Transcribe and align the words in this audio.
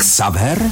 Xaver 0.00 0.70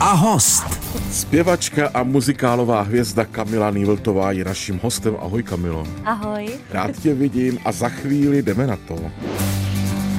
a 0.00 0.12
host. 0.12 0.64
Zpěvačka 1.12 1.90
a 1.94 2.02
muzikálová 2.02 2.82
hvězda 2.82 3.24
Kamila 3.24 3.70
Nývltová 3.70 4.32
je 4.32 4.44
naším 4.44 4.80
hostem. 4.82 5.16
Ahoj 5.20 5.42
Kamilo. 5.42 5.86
Ahoj. 6.04 6.48
Rád 6.70 6.90
tě 7.02 7.14
vidím 7.14 7.58
a 7.64 7.72
za 7.72 7.88
chvíli 7.88 8.42
jdeme 8.42 8.66
na 8.66 8.76
to. 8.88 8.96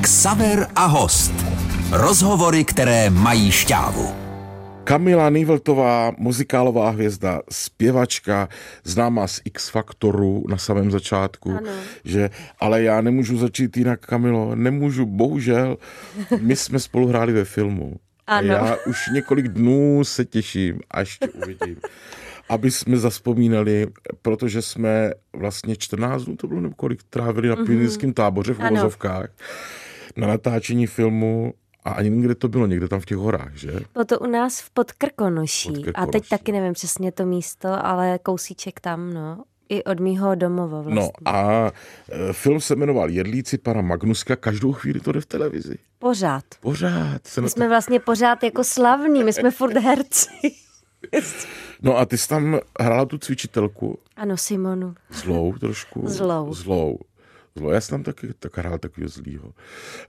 Xaver 0.01 0.67
a 0.75 0.85
host. 0.85 1.33
Rozhovory, 1.91 2.63
které 2.63 3.09
mají 3.09 3.51
šťávu. 3.51 4.24
Kamila 4.85 5.29
Nývltová, 5.29 6.11
muzikálová 6.17 6.89
hvězda, 6.89 7.41
zpěvačka, 7.51 8.49
známá 8.83 9.27
z 9.27 9.41
X 9.45 9.69
Faktoru 9.69 10.43
na 10.49 10.57
samém 10.57 10.91
začátku, 10.91 11.51
Ano. 11.51 11.69
že 12.03 12.29
ale 12.59 12.83
já 12.83 13.01
nemůžu 13.01 13.37
začít 13.37 13.77
jinak, 13.77 13.99
Kamilo, 14.05 14.55
nemůžu, 14.55 15.05
bohužel. 15.05 15.77
My 16.41 16.55
jsme 16.55 16.79
spolu 16.79 17.07
hráli 17.07 17.33
ve 17.33 17.45
filmu. 17.45 17.93
Ano. 18.27 18.47
Já 18.47 18.77
už 18.87 18.97
několik 19.13 19.47
dnů 19.47 20.03
se 20.03 20.25
těším, 20.25 20.79
až 20.91 21.17
tě 21.17 21.27
uvidím. 21.29 21.77
Aby 22.49 22.71
jsme 22.71 22.97
zaspomínali, 22.97 23.87
protože 24.21 24.61
jsme 24.61 25.11
vlastně 25.33 25.75
14 25.75 26.23
dnů, 26.23 26.35
to 26.35 26.47
bylo 26.47 26.61
nebo 26.61 26.75
kolik, 26.75 27.03
trávili 27.09 27.47
na 27.49 27.55
pionýrském 27.55 28.13
táboře 28.13 28.53
v 28.53 28.59
Mhm. 28.59 28.71
Uvozovkách 28.71 29.29
na 30.17 30.27
natáčení 30.27 30.87
filmu 30.87 31.53
a 31.85 31.89
ani 31.91 32.09
někde 32.09 32.35
to 32.35 32.47
bylo, 32.47 32.65
někde 32.67 32.87
tam 32.87 32.99
v 32.99 33.05
těch 33.05 33.17
horách, 33.17 33.55
že? 33.55 33.71
Bylo 33.93 34.05
to 34.05 34.19
u 34.19 34.25
nás 34.25 34.59
v 34.61 34.69
Podkrkonoší. 34.69 35.83
A 35.95 36.05
teď 36.05 36.29
taky 36.29 36.51
nevím 36.51 36.73
přesně 36.73 37.11
to 37.11 37.25
místo, 37.25 37.85
ale 37.85 38.19
kousíček 38.23 38.79
tam, 38.79 39.13
no. 39.13 39.43
I 39.69 39.83
od 39.83 39.99
mýho 39.99 40.35
domova 40.35 40.81
vlastně. 40.81 41.11
No 41.25 41.29
a 41.29 41.71
e, 42.11 42.33
film 42.33 42.61
se 42.61 42.75
jmenoval 42.75 43.09
Jedlíci 43.09 43.57
pana 43.57 43.81
Magnuska, 43.81 44.35
každou 44.35 44.73
chvíli 44.73 44.99
to 44.99 45.11
jde 45.11 45.21
v 45.21 45.25
televizi. 45.25 45.75
Pořád. 45.99 46.43
Pořád. 46.59 47.27
Se 47.27 47.41
My 47.41 47.45
to... 47.45 47.49
jsme 47.49 47.69
vlastně 47.69 47.99
pořád 47.99 48.43
jako 48.43 48.63
slavní, 48.63 49.23
my 49.23 49.33
jsme 49.33 49.51
furt 49.51 49.77
herci. 49.77 50.29
No 51.81 51.97
a 51.97 52.05
ty 52.05 52.17
jsi 52.17 52.27
tam 52.27 52.59
hrála 52.79 53.05
tu 53.05 53.17
cvičitelku, 53.17 53.99
Ano, 54.15 54.37
Simonu. 54.37 54.95
zlou 55.11 55.53
trošku. 55.53 56.01
Zlou. 56.05 56.53
Zlou. 56.53 56.97
Zlou. 57.57 57.69
Já 57.69 57.81
jsem 57.81 57.93
tam 57.93 58.13
taky 58.13 58.33
tak 58.39 58.57
hrál 58.57 58.77
takového 58.77 59.09
zlýho. 59.09 59.51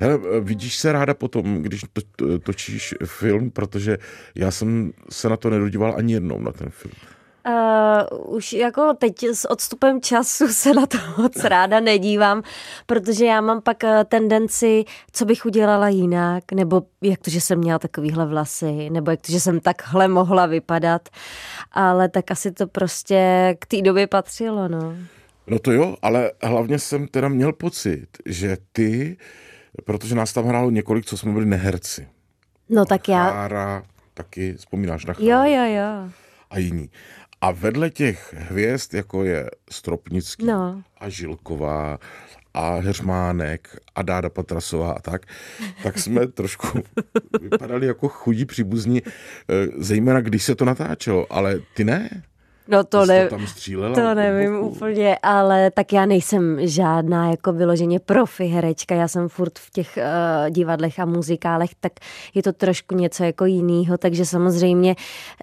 Hele, 0.00 0.18
vidíš 0.40 0.78
se 0.78 0.92
ráda 0.92 1.14
potom, 1.14 1.62
když 1.62 1.84
to, 1.92 2.00
to, 2.16 2.38
točíš 2.38 2.94
film, 3.04 3.50
protože 3.50 3.98
já 4.34 4.50
jsem 4.50 4.92
se 5.10 5.28
na 5.28 5.36
to 5.36 5.50
nedodíval 5.50 5.94
ani 5.96 6.12
jednou 6.12 6.40
na 6.40 6.52
ten 6.52 6.70
film. 6.70 6.94
Uh, 7.48 8.34
už 8.36 8.52
jako 8.52 8.94
teď 8.98 9.24
s 9.24 9.50
odstupem 9.50 10.00
času 10.00 10.48
se 10.52 10.74
na 10.74 10.86
to 10.86 10.98
moc 11.18 11.44
ráda 11.44 11.80
nedívám, 11.80 12.42
protože 12.86 13.24
já 13.26 13.40
mám 13.40 13.62
pak 13.62 13.84
eh, 13.84 14.04
tendenci, 14.04 14.84
co 15.12 15.24
bych 15.24 15.46
udělala 15.46 15.88
jinak, 15.88 16.52
nebo 16.52 16.82
jak 17.02 17.20
to, 17.20 17.30
že 17.30 17.40
jsem 17.40 17.58
měla 17.58 17.78
takovýhle 17.78 18.26
vlasy, 18.26 18.90
nebo 18.90 19.10
jak 19.10 19.20
to, 19.20 19.32
že 19.32 19.40
jsem 19.40 19.60
takhle 19.60 20.08
mohla 20.08 20.46
vypadat, 20.46 21.08
ale 21.72 22.08
tak 22.08 22.30
asi 22.30 22.52
to 22.52 22.66
prostě 22.66 23.56
k 23.58 23.66
té 23.66 23.82
době 23.82 24.06
patřilo, 24.06 24.68
no. 24.68 24.96
No 25.46 25.58
to 25.58 25.72
jo, 25.72 25.96
ale 26.02 26.32
hlavně 26.42 26.78
jsem 26.78 27.08
teda 27.08 27.28
měl 27.28 27.52
pocit, 27.52 28.06
že 28.26 28.56
ty, 28.72 29.16
protože 29.84 30.14
nás 30.14 30.32
tam 30.32 30.44
hrálo 30.44 30.70
několik, 30.70 31.04
co 31.06 31.16
jsme 31.16 31.32
byli 31.32 31.46
neherci. 31.46 32.08
No 32.68 32.84
tak 32.84 33.08
já, 33.08 33.30
Chára, 33.30 33.82
taky 34.14 34.54
vzpomínáš 34.54 35.04
na 35.06 35.14
Cháru 35.14 35.26
jo, 35.26 35.42
jo, 35.44 35.64
jo. 35.76 36.10
a 36.50 36.58
jiní. 36.58 36.90
A 37.40 37.50
vedle 37.50 37.90
těch 37.90 38.34
hvězd, 38.38 38.94
jako 38.94 39.24
je 39.24 39.50
Stropnický 39.70 40.46
No. 40.46 40.82
a 40.98 41.08
Žilková 41.08 41.98
a 42.54 42.74
Heřmánek 42.74 43.76
a 43.94 44.02
Dáda 44.02 44.30
Patrasová 44.30 44.92
a 44.92 44.98
tak, 45.00 45.26
tak 45.82 45.98
jsme 45.98 46.26
trošku 46.26 46.68
vypadali 47.40 47.86
jako 47.86 48.08
chudí 48.08 48.44
příbuzní, 48.44 49.02
eh, 49.04 49.12
zejména 49.76 50.20
když 50.20 50.42
se 50.44 50.54
to 50.54 50.64
natáčelo, 50.64 51.32
ale 51.32 51.58
ty 51.74 51.84
ne. 51.84 52.22
No 52.68 52.84
to 52.84 53.06
ne, 53.06 53.28
tam 53.28 53.46
střílela 53.46 53.94
To 53.94 54.14
nevím 54.14 54.60
boku. 54.60 54.66
úplně, 54.68 55.18
ale 55.22 55.70
tak 55.70 55.92
já 55.92 56.06
nejsem 56.06 56.56
žádná 56.60 57.30
jako 57.30 57.52
vyloženě 57.52 58.00
profi 58.00 58.44
herečka, 58.44 58.94
já 58.94 59.08
jsem 59.08 59.28
furt 59.28 59.58
v 59.58 59.70
těch 59.70 59.98
uh, 59.98 60.50
divadlech 60.50 60.98
a 60.98 61.04
muzikálech, 61.04 61.70
tak 61.80 61.92
je 62.34 62.42
to 62.42 62.52
trošku 62.52 62.94
něco 62.94 63.24
jako 63.24 63.44
jinýho, 63.44 63.98
takže 63.98 64.26
samozřejmě 64.26 64.94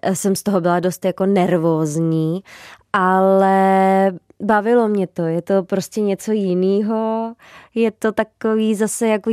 eh, 0.01 0.15
jsem 0.15 0.35
z 0.35 0.43
toho 0.43 0.61
byla 0.61 0.79
dost 0.79 1.05
jako 1.05 1.25
nervózní, 1.25 2.43
ale 2.93 4.11
bavilo 4.43 4.87
mě 4.87 5.07
to, 5.07 5.21
je 5.25 5.41
to 5.41 5.63
prostě 5.63 6.01
něco 6.01 6.31
jiného, 6.31 7.33
je 7.75 7.91
to 7.91 8.11
takový 8.11 8.75
zase 8.75 9.07
jako, 9.07 9.29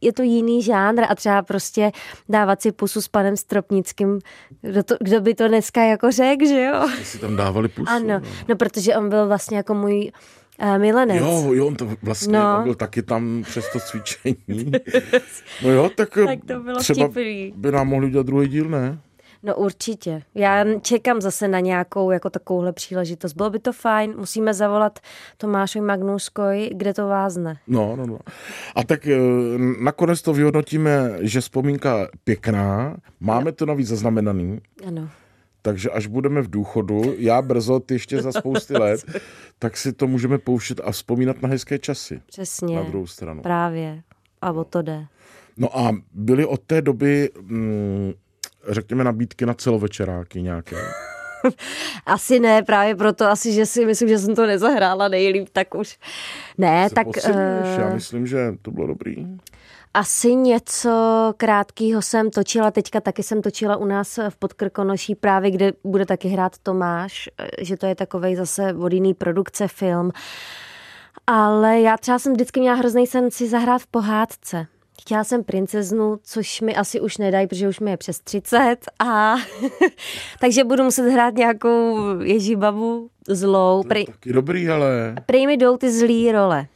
je 0.00 0.12
to 0.12 0.22
jiný 0.22 0.62
žánr 0.62 1.02
a 1.08 1.14
třeba 1.14 1.42
prostě 1.42 1.92
dávat 2.28 2.62
si 2.62 2.72
pusu 2.72 3.00
s 3.00 3.08
panem 3.08 3.36
Stropnickým, 3.36 4.18
kdo, 4.62 4.82
to, 4.82 4.94
kdo 5.00 5.20
by 5.20 5.34
to 5.34 5.48
dneska 5.48 5.82
jako 5.82 6.10
řekl, 6.10 6.46
že 6.46 6.62
jo? 6.62 6.88
Ty 6.98 7.04
si 7.04 7.18
tam 7.18 7.36
dávali 7.36 7.68
pusu. 7.68 7.90
Ano, 7.92 8.20
no 8.48 8.56
protože 8.56 8.96
on 8.96 9.08
byl 9.08 9.26
vlastně 9.26 9.56
jako 9.56 9.74
můj 9.74 10.10
uh, 10.62 10.78
milenec. 10.78 11.20
Jo, 11.20 11.52
jo, 11.52 11.66
on 11.66 11.74
to 11.76 11.88
vlastně 12.02 12.38
No. 12.38 12.56
on 12.58 12.64
byl 12.64 12.74
taky 12.74 13.02
tam 13.02 13.42
přes 13.46 13.72
to 13.72 13.78
cvičení. 13.80 14.72
No 15.64 15.70
jo, 15.70 15.90
tak, 15.96 16.08
Tak 16.26 16.38
to 16.46 16.60
bylo 16.60 16.78
třeba 16.78 17.06
vtipný. 17.08 17.52
by 17.56 17.72
nám 17.72 17.88
mohli 17.88 18.06
udělat 18.06 18.26
druhý 18.26 18.48
díl, 18.48 18.68
ne? 18.68 18.98
No 19.44 19.56
určitě. 19.56 20.22
Já 20.34 20.64
čekám 20.80 21.20
zase 21.20 21.48
na 21.48 21.60
nějakou 21.60 22.10
jako 22.10 22.30
takovouhle 22.30 22.72
příležitost. 22.72 23.32
Bylo 23.32 23.50
by 23.50 23.58
to 23.58 23.72
fajn, 23.72 24.14
musíme 24.16 24.54
zavolat 24.54 24.98
Tomášovi 25.36 25.86
Magnuskoj, 25.86 26.70
kde 26.74 26.94
to 26.94 27.06
vázne. 27.08 27.58
No, 27.66 27.96
no, 27.96 28.06
no. 28.06 28.18
A 28.74 28.84
tak 28.84 29.06
eh, 29.06 29.18
nakonec 29.80 30.22
to 30.22 30.32
vyhodnotíme, 30.32 31.10
že 31.20 31.40
vzpomínka 31.40 32.08
pěkná, 32.24 32.96
máme 33.20 33.52
to 33.52 33.66
navíc 33.66 33.88
zaznamenaný, 33.88 34.60
Ano. 34.86 35.08
takže 35.62 35.90
až 35.90 36.06
budeme 36.06 36.42
v 36.42 36.50
důchodu, 36.50 37.02
já 37.18 37.42
brzo, 37.42 37.80
ty 37.80 37.94
ještě 37.94 38.22
za 38.22 38.32
spousty 38.32 38.74
let, 38.78 39.04
tak 39.58 39.76
si 39.76 39.92
to 39.92 40.06
můžeme 40.06 40.38
pouštět 40.38 40.80
a 40.84 40.90
vzpomínat 40.92 41.42
na 41.42 41.48
hezké 41.48 41.78
časy. 41.78 42.20
Přesně. 42.26 42.76
Na 42.76 42.82
druhou 42.82 43.06
stranu. 43.06 43.42
Právě. 43.42 44.02
A 44.42 44.52
o 44.52 44.64
to 44.64 44.82
jde. 44.82 45.06
No 45.56 45.78
a 45.78 45.92
byly 46.12 46.46
od 46.46 46.60
té 46.60 46.82
doby, 46.82 47.30
mm, 47.40 48.12
řekněme, 48.68 49.04
nabídky 49.04 49.46
na 49.46 49.54
celovečeráky 49.54 50.42
nějaké. 50.42 50.76
Asi 52.06 52.40
ne, 52.40 52.62
právě 52.62 52.96
proto 52.96 53.26
asi, 53.26 53.52
že 53.52 53.66
si 53.66 53.86
myslím, 53.86 54.08
že 54.08 54.18
jsem 54.18 54.34
to 54.34 54.46
nezahrála 54.46 55.08
nejlíp, 55.08 55.48
tak 55.52 55.74
už 55.74 55.98
ne, 56.58 56.88
Co 56.88 56.94
tak 56.94 57.06
podceňuješ? 57.06 57.78
Já 57.78 57.94
myslím, 57.94 58.26
že 58.26 58.54
to 58.62 58.70
bylo 58.70 58.86
dobrý. 58.86 59.26
Asi 59.94 60.34
něco 60.34 60.90
krátkého 61.36 62.02
jsem 62.02 62.30
točila, 62.30 62.70
teďka 62.70 63.00
taky 63.00 63.22
jsem 63.22 63.42
točila 63.42 63.76
u 63.76 63.84
nás 63.84 64.18
v 64.28 64.36
Podkrkonoší 64.36 65.14
právě, 65.14 65.50
kde 65.50 65.72
bude 65.84 66.06
taky 66.06 66.28
hrát 66.28 66.58
Tomáš, 66.62 67.28
eh, 67.38 67.64
že 67.64 67.76
to 67.76 67.86
je 67.86 67.94
takovej 67.94 68.36
zase 68.36 68.74
od 68.74 68.92
jiný 68.92 69.14
produkce 69.14 69.68
film. 69.68 70.10
Ale 71.26 71.80
já 71.80 71.96
třeba 71.96 72.18
jsem 72.18 72.32
vždycky 72.32 72.60
měla 72.60 72.76
hrozný 72.76 73.06
sen 73.06 73.30
si 73.30 73.48
zahrát 73.48 73.82
v 73.82 73.86
pohádce. 73.86 74.66
Chtěla 75.02 75.24
jsem 75.24 75.44
princeznu, 75.44 76.18
což 76.24 76.60
mi 76.60 76.76
asi 76.76 77.00
už 77.00 77.18
nedají, 77.18 77.46
protože 77.46 77.68
už 77.68 77.80
mi 77.80 77.90
je 77.90 77.96
přes 77.96 78.20
30 78.20 78.76
a 78.98 79.34
takže 80.40 80.64
budu 80.64 80.84
muset 80.84 81.10
hrát 81.10 81.34
nějakou 81.34 81.98
ježibabu 82.20 83.10
zlou. 83.28 83.82
Prej, 83.82 84.04
Taky 84.04 84.32
dobrý, 84.32 84.68
ale... 84.68 85.14
prej 85.26 85.46
mi 85.46 85.56
jdou 85.56 85.76
ty 85.76 85.92
zlý 85.92 86.32
role. 86.32 86.66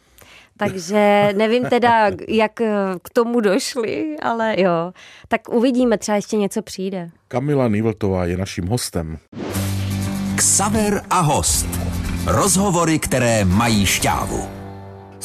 Takže 0.56 1.32
nevím 1.36 1.64
teda, 1.64 2.10
jak 2.28 2.60
eh, 2.60 2.74
k 3.02 3.10
tomu 3.10 3.40
došli, 3.40 4.16
ale 4.22 4.60
jo. 4.60 4.92
Tak 5.28 5.48
uvidíme, 5.48 5.98
třeba 5.98 6.16
ještě 6.16 6.36
něco 6.36 6.62
přijde. 6.62 7.10
Kamila 7.28 7.68
Nývltová 7.68 8.24
je 8.24 8.36
naším 8.36 8.66
hostem. 8.66 9.18
Xaver 10.36 11.02
a 11.10 11.20
host. 11.20 11.66
Rozhovory, 12.26 12.98
které 12.98 13.44
mají 13.44 13.86
šťávu. 13.86 14.55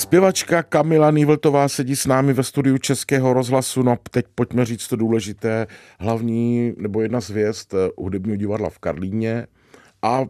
Zpěvačka 0.02 0.64
Kamila 0.64 1.12
Nývltová 1.12 1.68
sedí 1.68 1.96
s 1.96 2.06
námi 2.06 2.34
ve 2.34 2.44
studiu 2.44 2.78
Českého 2.78 3.34
rozhlasu. 3.34 3.84
No 3.84 3.98
teď 4.12 4.26
pojďme 4.36 4.66
říct 4.66 4.88
to 4.88 4.96
důležité. 4.96 5.68
Hlavní 6.00 6.74
nebo 6.78 7.02
jedna 7.02 7.22
z 7.22 7.30
hvězd 7.30 7.74
eh, 7.74 7.78
hudebního 7.98 8.38
divadla 8.38 8.70
v 8.70 8.80
Karlíně 8.80 9.48
a 10.02 10.24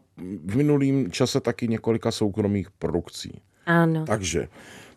v 0.46 0.56
minulým 0.56 1.12
čase 1.12 1.40
taky 1.40 1.68
několika 1.68 2.12
soukromých 2.12 2.72
produkcí. 2.72 3.42
Ano. 3.66 4.06
Takže, 4.06 4.48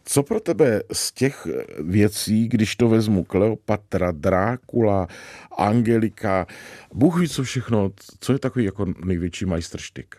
co 0.05 0.23
pro 0.23 0.41
tebe 0.41 0.83
z 0.93 1.13
těch 1.13 1.47
eh, 1.51 1.65
věcí, 1.83 2.49
když 2.49 2.77
to 2.77 2.89
vezmu, 2.89 3.25
Kleopatra, 3.25 4.13
Drákula, 4.13 5.09
Angelika, 5.57 6.47
Bůh 6.93 7.21
ví 7.21 7.29
co 7.29 7.43
všechno, 7.43 7.91
co 8.21 8.33
je 8.33 8.39
takový 8.39 8.65
jako 8.65 8.87
největší 9.05 9.45
majstrštyk? 9.45 10.17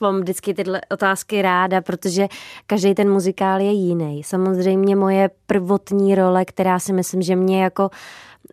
Mám 0.00 0.20
vždycky 0.20 0.54
tyhle 0.54 0.80
otázky 0.90 1.42
ráda, 1.42 1.80
protože 1.80 2.26
každý 2.66 2.94
ten 2.94 3.10
muzikál 3.10 3.60
je 3.60 3.72
jiný. 3.72 4.22
Samozřejmě 4.24 4.96
moje 4.96 5.30
prvotní 5.46 6.14
role, 6.14 6.44
která 6.44 6.78
si 6.78 6.92
myslím, 6.92 7.22
že 7.22 7.36
mě 7.36 7.62
jako 7.62 7.90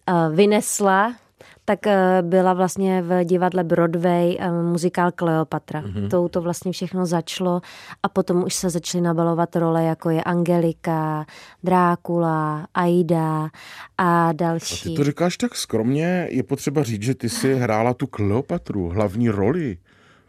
uh, 0.10 0.36
vynesla, 0.36 1.16
tak 1.66 1.88
eh, 1.88 2.22
byla 2.22 2.54
vlastně 2.54 3.02
v 3.02 3.24
divadle 3.24 3.64
Broadway 3.64 4.38
eh, 4.40 4.52
muzikál 4.52 5.12
Kleopatra. 5.12 5.82
Mm-hmm. 5.82 6.10
Tou 6.10 6.28
to 6.28 6.42
vlastně 6.42 6.72
všechno 6.72 7.06
začalo 7.06 7.62
a 8.04 8.10
potom 8.10 8.44
už 8.44 8.54
se 8.54 8.70
začaly 8.70 9.02
nabalovat 9.02 9.56
role, 9.56 9.84
jako 9.84 10.10
je 10.10 10.24
Angelika, 10.24 11.26
Drákula, 11.64 12.68
Aida 12.74 13.50
a 13.98 14.32
další. 14.32 14.90
A 14.90 14.90
ty 14.90 14.96
to 14.96 15.04
říkáš 15.04 15.38
tak 15.38 15.56
skromně, 15.56 16.28
je 16.32 16.44
potřeba 16.44 16.84
říct, 16.84 17.04
že 17.04 17.16
ty 17.16 17.30
si 17.30 17.56
hrála 17.60 17.94
tu 17.94 18.08
Kleopatru, 18.08 18.90
hlavní 18.90 19.30
roli. 19.30 19.78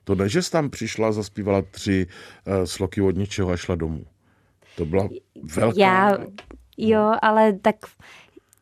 To 0.04 0.14
ne, 0.14 0.28
že 0.28 0.42
jsi 0.42 0.50
tam 0.50 0.70
přišla, 0.70 1.12
zaspívala 1.12 1.62
tři 1.70 2.06
uh, 2.46 2.64
sloky 2.64 3.00
od 3.00 3.16
něčeho 3.16 3.50
a 3.50 3.56
šla 3.56 3.74
domů. 3.74 4.04
To 4.76 4.84
byla 4.84 5.08
velká... 5.54 5.80
Já, 5.80 6.18
jo, 6.78 7.12
ale 7.22 7.52
tak, 7.52 7.76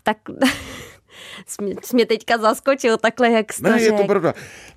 tak 0.03 0.19
jsi 1.83 1.95
mě 1.97 2.07
teďka 2.07 2.39
zaskočil 2.39 2.97
takhle, 2.99 3.31
jak 3.31 3.53
jsi 3.53 3.63
Ne, 3.63 3.71
to 3.71 3.79
je 3.79 3.91
to 3.91 3.97
řek. 3.97 4.07
pravda. 4.07 4.35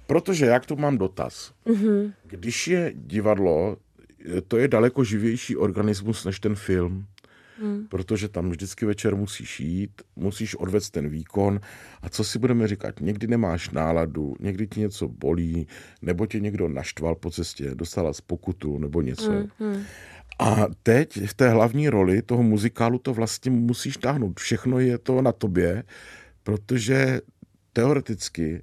Protože 0.08 0.46
jak 0.46 0.66
tu 0.66 0.76
mám 0.76 0.98
dotaz. 0.98 1.52
Mhm. 1.66 1.76
Mm-hmm. 1.76 2.14
Když 2.24 2.68
je 2.68 2.92
divadlo, 2.96 3.78
to 4.48 4.58
je 4.58 4.68
daleko 4.68 5.04
živější 5.04 5.56
organismus 5.58 6.26
než 6.26 6.40
ten 6.40 6.56
film. 6.56 7.06
Hmm. 7.62 7.88
Protože 7.88 8.28
tam 8.30 8.50
vždycky 8.50 8.86
večer 8.86 9.16
musíš 9.16 9.60
jít, 9.60 10.02
musíš 10.16 10.56
odvést 10.56 10.90
ten 10.90 11.10
výkon 11.10 11.60
a 12.02 12.10
co 12.10 12.24
si 12.24 12.40
budeme 12.40 12.68
říkat, 12.68 13.00
někdy 13.00 13.28
nemáš 13.28 13.70
náladu, 13.70 14.36
někdy 14.40 14.68
ti 14.68 14.80
něco 14.80 15.08
bolí, 15.08 15.68
nebo 16.02 16.26
tě 16.26 16.40
někdo 16.40 16.70
naštval 16.70 17.16
po 17.16 17.32
cestě, 17.32 17.76
dostala 17.76 18.14
z 18.14 18.22
pokutu 18.22 18.80
nebo 18.80 19.02
něco. 19.02 19.32
Hmm. 19.60 19.84
A 20.40 20.66
teď 20.84 21.26
v 21.26 21.34
té 21.34 21.50
hlavní 21.50 21.90
roli 21.90 22.22
toho 22.22 22.44
muzikálu 22.44 23.00
to 23.00 23.14
vlastně 23.14 23.52
musíš 23.52 23.98
táhnout. 23.98 24.40
Všechno 24.40 24.80
je 24.80 24.98
to 24.98 25.22
na 25.22 25.32
tobě, 25.32 25.84
protože 26.45 27.21
teoreticky 27.74 28.62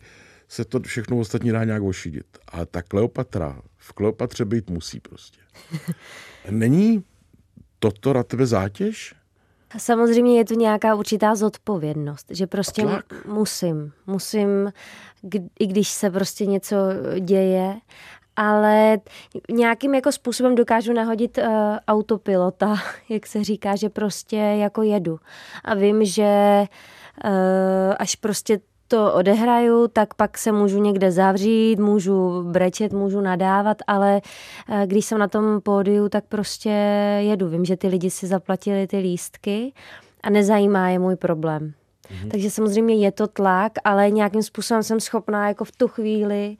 se 0.48 0.64
to 0.64 0.80
všechno 0.80 1.18
ostatní 1.18 1.50
dá 1.50 1.64
nějak 1.64 1.82
ošidit. 1.82 2.26
A 2.48 2.66
ta 2.66 2.82
Kleopatra, 2.82 3.62
v 3.76 3.92
Kleopatře 3.92 4.44
být 4.44 4.70
musí 4.70 5.00
prostě. 5.00 5.40
Není 6.50 7.04
toto 7.78 8.12
na 8.12 8.22
tebe 8.22 8.46
zátěž? 8.46 9.14
Samozřejmě 9.78 10.38
je 10.38 10.44
to 10.44 10.54
nějaká 10.54 10.94
určitá 10.94 11.34
zodpovědnost, 11.34 12.26
že 12.30 12.46
prostě 12.46 12.82
tlak. 12.82 13.26
musím, 13.26 13.92
musím, 14.06 14.72
i 15.58 15.66
když 15.66 15.88
se 15.88 16.10
prostě 16.10 16.46
něco 16.46 16.76
děje, 17.20 17.74
ale 18.36 18.98
nějakým 19.50 19.94
jako 19.94 20.12
způsobem 20.12 20.54
dokážu 20.54 20.92
nahodit 20.92 21.38
uh, 21.38 21.44
autopilota, 21.88 22.76
jak 23.08 23.26
se 23.26 23.44
říká, 23.44 23.76
že 23.76 23.88
prostě 23.88 24.36
jako 24.36 24.82
jedu. 24.82 25.20
A 25.64 25.74
vím, 25.74 26.04
že 26.04 26.60
uh, 26.60 26.66
až 27.98 28.16
prostě 28.16 28.60
to 28.92 29.14
odehraju, 29.14 29.88
tak 29.88 30.14
pak 30.14 30.38
se 30.38 30.52
můžu 30.52 30.78
někde 30.78 31.12
zavřít, 31.12 31.78
můžu 31.78 32.42
brečet, 32.42 32.92
můžu 32.92 33.20
nadávat, 33.20 33.76
ale 33.86 34.20
eh, 34.68 34.86
když 34.86 35.04
jsem 35.04 35.18
na 35.18 35.28
tom 35.28 35.60
pódiu, 35.60 36.08
tak 36.08 36.24
prostě 36.28 36.68
jedu. 37.20 37.48
Vím, 37.48 37.64
že 37.64 37.76
ty 37.76 37.88
lidi 37.88 38.10
si 38.10 38.26
zaplatili 38.26 38.86
ty 38.86 38.98
lístky 38.98 39.72
a 40.22 40.30
nezajímá 40.30 40.88
je 40.88 40.98
můj 40.98 41.16
problém. 41.16 41.72
Mm-hmm. 41.72 42.30
Takže 42.30 42.50
samozřejmě 42.50 42.94
je 42.94 43.12
to 43.12 43.26
tlak, 43.26 43.72
ale 43.84 44.10
nějakým 44.10 44.42
způsobem 44.42 44.82
jsem 44.82 45.00
schopná 45.00 45.48
jako 45.48 45.64
v 45.64 45.72
tu 45.72 45.88
chvíli 45.88 46.56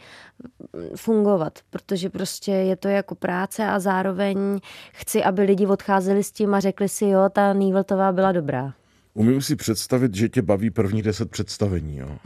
fungovat, 0.96 1.58
protože 1.70 2.10
prostě 2.10 2.52
je 2.52 2.76
to 2.76 2.88
jako 2.88 3.14
práce 3.14 3.66
a 3.66 3.78
zároveň 3.78 4.60
chci, 4.93 5.25
aby 5.25 5.43
lidi 5.43 5.66
odcházeli 5.66 6.25
s 6.25 6.32
tím 6.32 6.54
a 6.54 6.60
řekli 6.60 6.88
si, 6.88 7.04
jo, 7.04 7.28
ta 7.32 7.52
Nýveltová 7.52 8.12
byla 8.12 8.32
dobrá. 8.32 8.72
Umím 9.14 9.43
si 9.43 9.56
představit, 9.56 10.14
že 10.14 10.29
tě 10.29 10.43
baví 10.43 10.70
první 10.70 11.03
deset 11.03 11.31
představení, 11.31 11.97
jo? 11.97 12.17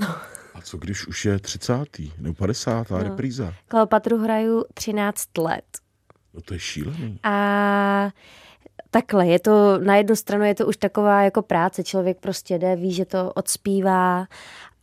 A 0.54 0.60
co 0.62 0.78
když 0.78 1.06
už 1.06 1.24
je 1.24 1.38
30. 1.38 1.74
nebo 2.18 2.34
50. 2.34 2.90
No. 2.90 3.02
repríza? 3.02 3.54
Kleopatru 3.68 4.18
hraju 4.18 4.64
13 4.74 5.38
let. 5.38 5.64
No 6.34 6.40
to 6.40 6.54
je 6.54 6.60
šílený. 6.60 7.18
A 7.22 8.10
takhle, 8.90 9.26
je 9.26 9.38
to, 9.38 9.78
na 9.78 9.96
jednu 9.96 10.16
stranu 10.16 10.44
je 10.44 10.54
to 10.54 10.66
už 10.66 10.76
taková 10.76 11.22
jako 11.22 11.42
práce, 11.42 11.84
člověk 11.84 12.18
prostě 12.20 12.58
jde, 12.58 12.76
ví, 12.76 12.92
že 12.92 13.04
to 13.04 13.32
odspívá 13.32 14.26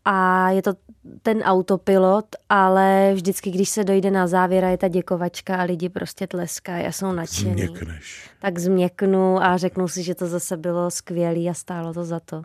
a 0.06 0.50
je 0.50 0.62
to 0.62 0.74
ten 1.22 1.42
autopilot, 1.42 2.26
ale 2.50 3.12
vždycky, 3.14 3.52
když 3.52 3.70
se 3.70 3.84
dojde 3.84 4.12
na 4.12 4.28
závěr 4.28 4.64
je 4.64 4.78
ta 4.78 4.88
děkovačka 4.88 5.56
a 5.56 5.64
lidi 5.64 5.90
prostě 5.90 6.28
tleskají 6.28 6.86
a 6.86 6.92
jsou 6.92 7.12
nadšení, 7.12 7.68
Změkneš. 7.68 8.30
tak 8.40 8.60
změknu 8.60 9.44
a 9.44 9.58
řeknu 9.58 9.88
si, 9.88 10.04
že 10.04 10.16
to 10.16 10.28
zase 10.28 10.58
bylo 10.58 10.92
skvělé 10.92 11.50
a 11.50 11.54
stálo 11.54 11.94
to 11.94 12.06
za 12.06 12.20
to. 12.20 12.44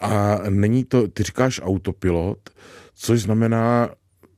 A 0.00 0.38
není 0.50 0.84
to, 0.84 1.08
ty 1.08 1.22
říkáš 1.22 1.60
autopilot, 1.64 2.50
což 2.94 3.22
znamená 3.22 3.90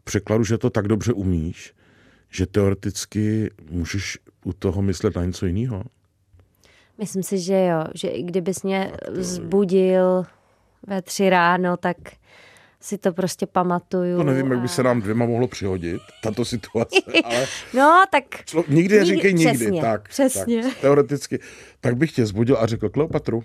překladu, 0.04 0.44
že 0.44 0.58
to 0.58 0.70
tak 0.70 0.88
dobře 0.88 1.12
umíš, 1.12 1.74
že 2.30 2.46
teoreticky 2.46 3.50
můžeš 3.70 4.18
u 4.44 4.52
toho 4.52 4.82
myslet 4.82 5.16
na 5.16 5.24
něco 5.24 5.46
jiného. 5.46 5.82
Myslím 6.98 7.22
si, 7.22 7.38
že 7.38 7.64
jo, 7.64 7.84
že 7.94 8.08
i 8.08 8.22
kdybys 8.22 8.62
mě 8.62 8.92
zbudil 9.12 10.24
ve 10.86 11.02
tři 11.02 11.30
ráno, 11.30 11.76
tak 11.76 11.96
si 12.80 12.98
to 12.98 13.12
prostě 13.12 13.46
pamatuju. 13.46 14.16
To 14.16 14.24
nevím, 14.24 14.50
jak 14.50 14.58
by 14.60 14.64
a- 14.64 14.68
se 14.68 14.82
nám 14.82 15.00
dvěma 15.00 15.26
mohlo 15.26 15.48
přihodit, 15.48 16.02
tato 16.22 16.44
situace, 16.44 16.96
ale 17.24 17.46
No, 17.74 18.04
tak 18.10 18.24
člo, 18.44 18.64
nikdy 18.68 18.98
neříkej 18.98 19.34
Nikdy- 19.34 19.50
nikdy. 19.50 19.58
přesně, 19.64 19.80
tak, 19.80 20.08
přesně. 20.08 20.62
Tak, 20.62 20.76
teoreticky. 20.78 21.38
Tak 21.80 21.96
bych 21.96 22.12
tě 22.12 22.26
zbudil 22.26 22.56
a 22.60 22.66
řekl 22.66 22.88
Kleopatru, 22.88 23.44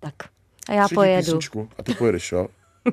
tak. 0.00 0.14
A 0.68 0.72
já 0.72 0.84
přijdi 0.84 0.94
pojedu. 0.94 1.24
písničku 1.24 1.68
a 1.78 1.82
ty 1.82 1.94
pojedeš, 1.94 2.32
jo? 2.32 2.48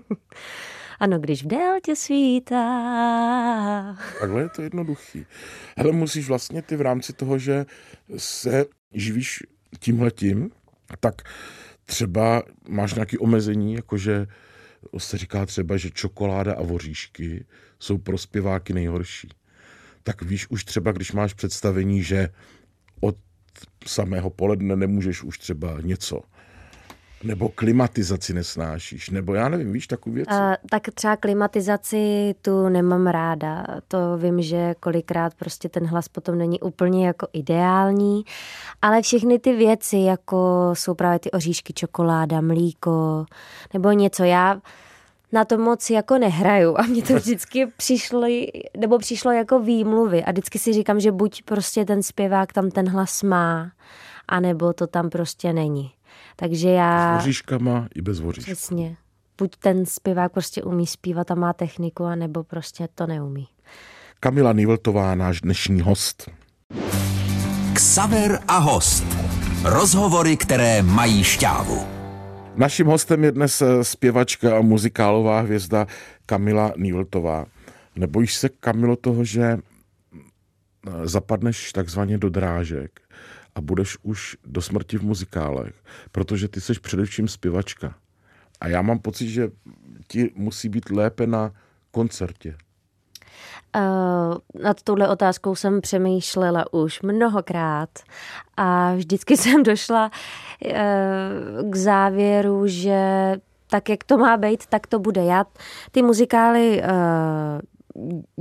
Ano, 0.99 1.19
když 1.19 1.43
v 1.43 1.47
déltě 1.47 1.95
svítá. 1.95 2.55
Takhle 4.19 4.41
je 4.41 4.49
to 4.49 4.61
jednoduchý. 4.61 5.25
Ale 5.77 5.91
musíš 5.91 6.27
vlastně 6.27 6.61
ty 6.61 6.75
v 6.75 6.81
rámci 6.81 7.13
toho, 7.13 7.37
že 7.37 7.65
se 8.17 8.65
živíš 8.93 9.43
tímhletím, 9.79 10.51
tak 10.99 11.15
třeba 11.85 12.43
máš 12.67 12.93
nějaké 12.93 13.17
omezení, 13.17 13.73
jakože 13.73 14.27
se 14.97 15.17
říká 15.17 15.45
třeba, 15.45 15.77
že 15.77 15.89
čokoláda 15.89 16.53
a 16.53 16.63
voříšky 16.63 17.45
jsou 17.79 17.97
pro 17.97 18.17
zpěváky 18.17 18.73
nejhorší. 18.73 19.29
Tak 20.03 20.21
víš 20.21 20.49
už 20.49 20.63
třeba, 20.63 20.91
když 20.91 21.11
máš 21.11 21.33
představení, 21.33 22.03
že 22.03 22.29
od 23.01 23.17
samého 23.85 24.29
poledne 24.29 24.75
nemůžeš 24.75 25.23
už 25.23 25.37
třeba 25.37 25.81
něco. 25.81 26.21
Nebo 27.25 27.49
klimatizaci 27.49 28.33
nesnášíš, 28.33 29.09
nebo 29.09 29.33
já 29.33 29.49
nevím, 29.49 29.73
víš, 29.73 29.87
takový 29.87 30.15
věci. 30.15 30.31
A, 30.31 30.57
tak 30.69 30.83
třeba 30.93 31.15
klimatizaci 31.15 32.35
tu 32.41 32.69
nemám 32.69 33.07
ráda. 33.07 33.65
To 33.87 34.17
vím, 34.17 34.41
že 34.41 34.75
kolikrát 34.79 35.33
prostě 35.35 35.69
ten 35.69 35.85
hlas 35.85 36.07
potom 36.07 36.37
není 36.37 36.59
úplně 36.59 37.07
jako 37.07 37.27
ideální, 37.33 38.25
ale 38.81 39.01
všechny 39.01 39.39
ty 39.39 39.53
věci, 39.55 39.97
jako 39.97 40.69
jsou 40.73 40.93
právě 40.93 41.19
ty 41.19 41.31
oříšky, 41.31 41.73
čokoláda, 41.73 42.41
mlíko 42.41 43.25
nebo 43.73 43.91
něco, 43.91 44.23
já 44.23 44.61
na 45.31 45.45
to 45.45 45.57
moc 45.57 45.89
jako 45.89 46.17
nehraju 46.17 46.77
a 46.77 46.81
mně 46.81 47.03
to 47.03 47.13
vždycky 47.15 47.67
přišlo, 47.77 48.27
nebo 48.77 48.99
přišlo 48.99 49.31
jako 49.31 49.59
výmluvy 49.59 50.23
a 50.23 50.31
vždycky 50.31 50.59
si 50.59 50.73
říkám, 50.73 50.99
že 50.99 51.11
buď 51.11 51.43
prostě 51.43 51.85
ten 51.85 52.03
zpěvák 52.03 52.53
tam 52.53 52.71
ten 52.71 52.89
hlas 52.89 53.23
má, 53.23 53.71
anebo 54.27 54.73
to 54.73 54.87
tam 54.87 55.09
prostě 55.09 55.53
není. 55.53 55.91
Takže 56.35 56.69
já... 56.69 57.19
S 57.19 57.23
voříškama 57.23 57.87
i 57.95 58.01
bez 58.01 58.19
voříšků. 58.19 58.51
Přesně. 58.51 58.97
Buď 59.37 59.55
ten 59.55 59.85
zpěvák 59.85 60.31
prostě 60.31 60.63
umí 60.63 60.87
zpívat 60.87 61.31
a 61.31 61.35
má 61.35 61.53
techniku, 61.53 62.03
anebo 62.03 62.43
prostě 62.43 62.87
to 62.95 63.07
neumí. 63.07 63.47
Kamila 64.19 64.53
Nýveltová, 64.53 65.15
náš 65.15 65.41
dnešní 65.41 65.81
host. 65.81 66.29
Ksaver 67.73 68.39
a 68.47 68.57
host. 68.57 69.05
Rozhovory, 69.63 70.37
které 70.37 70.81
mají 70.81 71.23
šťávu. 71.23 71.87
Naším 72.55 72.87
hostem 72.87 73.23
je 73.23 73.31
dnes 73.31 73.61
eh, 73.61 73.83
zpěvačka 73.83 74.57
a 74.57 74.61
muzikálová 74.61 75.39
hvězda 75.39 75.87
Kamila 76.25 76.73
Nýveltová. 76.77 77.45
Nebojíš 77.95 78.33
se, 78.33 78.49
Kamilo, 78.49 78.95
toho, 78.95 79.23
že 79.23 79.43
eh, 79.43 79.57
zapadneš 81.03 81.71
takzvaně 81.71 82.17
do 82.17 82.29
drážek 82.29 83.04
a 83.55 83.61
budeš 83.61 83.97
už 84.03 84.37
do 84.45 84.61
smrti 84.61 84.97
v 84.97 85.03
muzikálech, 85.03 85.73
protože 86.11 86.47
ty 86.47 86.61
jsi 86.61 86.73
především 86.73 87.27
zpěvačka. 87.27 87.95
A 88.61 88.67
já 88.67 88.81
mám 88.81 88.99
pocit, 88.99 89.29
že 89.29 89.49
ti 90.07 90.31
musí 90.35 90.69
být 90.69 90.89
lépe 90.89 91.27
na 91.27 91.51
koncertě. 91.91 92.55
Uh, 93.75 94.61
nad 94.63 94.81
touhle 94.81 95.09
otázkou 95.09 95.55
jsem 95.55 95.81
přemýšlela 95.81 96.73
už 96.73 97.01
mnohokrát 97.01 97.89
a 98.57 98.95
vždycky 98.95 99.37
jsem 99.37 99.63
došla 99.63 100.11
uh, 100.65 100.71
k 101.69 101.75
závěru, 101.75 102.67
že 102.67 103.35
tak, 103.69 103.89
jak 103.89 104.03
to 104.03 104.17
má 104.17 104.37
být, 104.37 104.65
tak 104.65 104.87
to 104.87 104.99
bude. 104.99 105.23
Já 105.23 105.45
ty 105.91 106.01
muzikály 106.01 106.81
uh, 106.81 106.89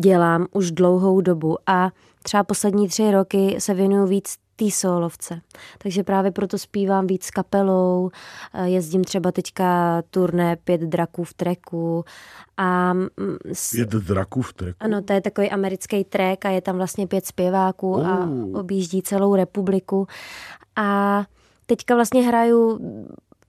dělám 0.02 0.46
už 0.52 0.70
dlouhou 0.70 1.20
dobu 1.20 1.56
a 1.66 1.90
třeba 2.22 2.44
poslední 2.44 2.88
tři 2.88 3.10
roky 3.10 3.56
se 3.58 3.74
věnuju 3.74 4.06
víc 4.06 4.36
té 4.56 4.70
solovce. 4.70 5.40
Takže 5.78 6.02
právě 6.02 6.30
proto 6.30 6.58
zpívám 6.58 7.06
víc 7.06 7.24
s 7.24 7.30
kapelou, 7.30 8.10
eh, 8.54 8.68
jezdím 8.68 9.04
třeba 9.04 9.32
teďka 9.32 10.02
turné 10.10 10.56
Pět 10.56 10.80
draků 10.80 11.24
v 11.24 11.34
treku 11.34 12.04
a... 12.56 12.92
Mm, 12.92 13.08
pět 13.70 13.88
draků 13.88 14.42
v 14.42 14.52
treku? 14.52 14.76
Ano, 14.80 15.02
to 15.02 15.12
je 15.12 15.20
takový 15.20 15.50
americký 15.50 16.04
trek 16.04 16.44
a 16.44 16.50
je 16.50 16.60
tam 16.60 16.76
vlastně 16.76 17.06
pět 17.06 17.26
zpěváků 17.26 17.92
uh. 17.92 18.08
a 18.08 18.28
objíždí 18.54 19.02
celou 19.02 19.34
republiku 19.34 20.06
a 20.76 21.22
teďka 21.66 21.94
vlastně 21.94 22.22
hraju 22.22 22.80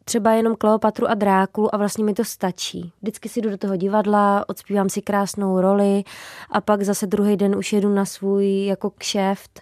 třeba 0.06 0.34
jenom 0.34 0.56
Kleopatru 0.56 1.10
a 1.10 1.14
Drákulu 1.14 1.76
a 1.76 1.78
vlastně 1.78 2.04
mi 2.04 2.14
to 2.14 2.24
stačí. 2.24 2.92
Vždycky 3.02 3.30
si 3.30 3.42
jdu 3.42 3.50
do 3.50 3.58
toho 3.58 3.76
divadla, 3.76 4.50
odspívám 4.50 4.90
si 4.90 5.02
krásnou 5.02 5.62
roli 5.62 6.04
a 6.52 6.62
pak 6.62 6.84
zase 6.84 7.08
druhý 7.08 7.38
den 7.38 7.56
už 7.56 7.74
jedu 7.74 7.94
na 7.94 8.06
svůj 8.06 8.66
jako 8.66 8.90
kšeft 8.90 9.62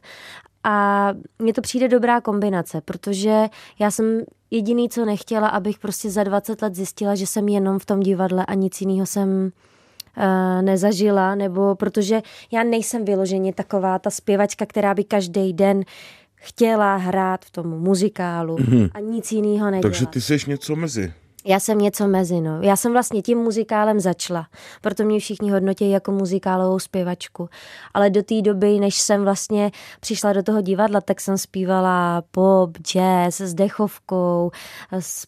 a 0.63 1.09
mně 1.39 1.53
to 1.53 1.61
přijde 1.61 1.87
dobrá 1.87 2.21
kombinace, 2.21 2.81
protože 2.81 3.45
já 3.79 3.91
jsem 3.91 4.21
jediný, 4.51 4.89
co 4.89 5.05
nechtěla, 5.05 5.47
abych 5.47 5.79
prostě 5.79 6.09
za 6.09 6.23
20 6.23 6.61
let 6.61 6.75
zjistila, 6.75 7.15
že 7.15 7.27
jsem 7.27 7.47
jenom 7.47 7.79
v 7.79 7.85
tom 7.85 7.99
divadle 7.99 8.45
a 8.45 8.53
nic 8.53 8.81
jiného 8.81 9.05
jsem 9.05 9.51
uh, 10.17 10.61
nezažila, 10.61 11.35
nebo 11.35 11.75
protože 11.75 12.21
já 12.51 12.63
nejsem 12.63 13.05
vyloženě 13.05 13.53
taková 13.53 13.99
ta 13.99 14.09
zpěvačka, 14.09 14.65
která 14.65 14.93
by 14.93 15.03
každý 15.03 15.53
den 15.53 15.83
chtěla 16.35 16.95
hrát 16.95 17.45
v 17.45 17.51
tom 17.51 17.67
muzikálu 17.67 18.55
mm-hmm. 18.55 18.89
a 18.93 18.99
nic 18.99 19.31
jiného 19.31 19.71
nedělat. 19.71 19.81
Takže 19.81 20.05
ty 20.05 20.21
jsi 20.21 20.37
něco 20.47 20.75
mezi. 20.75 21.13
Já 21.45 21.59
jsem 21.59 21.77
něco 21.77 22.07
mezi, 22.07 22.41
no. 22.41 22.61
Já 22.61 22.75
jsem 22.75 22.91
vlastně 22.91 23.21
tím 23.21 23.37
muzikálem 23.37 23.99
začala, 23.99 24.47
proto 24.81 25.03
mě 25.03 25.19
všichni 25.19 25.51
hodnotí 25.51 25.89
jako 25.89 26.11
muzikálovou 26.11 26.79
zpěvačku. 26.79 27.49
Ale 27.93 28.09
do 28.09 28.23
té 28.23 28.41
doby, 28.41 28.79
než 28.79 28.95
jsem 28.95 29.23
vlastně 29.23 29.71
přišla 29.99 30.33
do 30.33 30.43
toho 30.43 30.61
divadla, 30.61 31.01
tak 31.01 31.21
jsem 31.21 31.37
zpívala 31.37 32.23
pop, 32.31 32.77
jazz 32.77 33.41
s 33.41 33.53
dechovkou, 33.53 34.51
s 34.99 35.25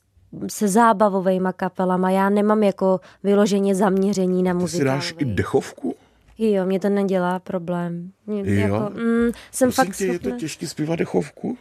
se 0.48 0.68
zábavovými 0.68 1.50
kapelama. 1.56 2.10
Já 2.10 2.30
nemám 2.30 2.64
jako 2.64 3.00
vyloženě 3.24 3.76
zaměření 3.76 4.44
na 4.44 4.54
muziku. 4.54 4.72
Ty 4.72 4.78
si 4.78 4.84
dáš 4.84 5.14
i 5.18 5.26
dechovku? 5.26 5.96
Jo, 6.38 6.66
mě 6.66 6.80
to 6.80 6.90
nedělá 6.90 7.40
problém. 7.40 8.12
Mě, 8.28 8.62
jo? 8.62 8.74
Jako, 8.74 8.90
mm, 8.90 9.32
jsem 9.52 9.72
Prosím 9.72 9.72
fakt 9.72 9.98
tě, 9.98 10.06
je 10.06 10.20
to 10.20 10.32
těžké 10.32 10.68
zpívat 10.68 11.00
dechovku? 11.00 11.58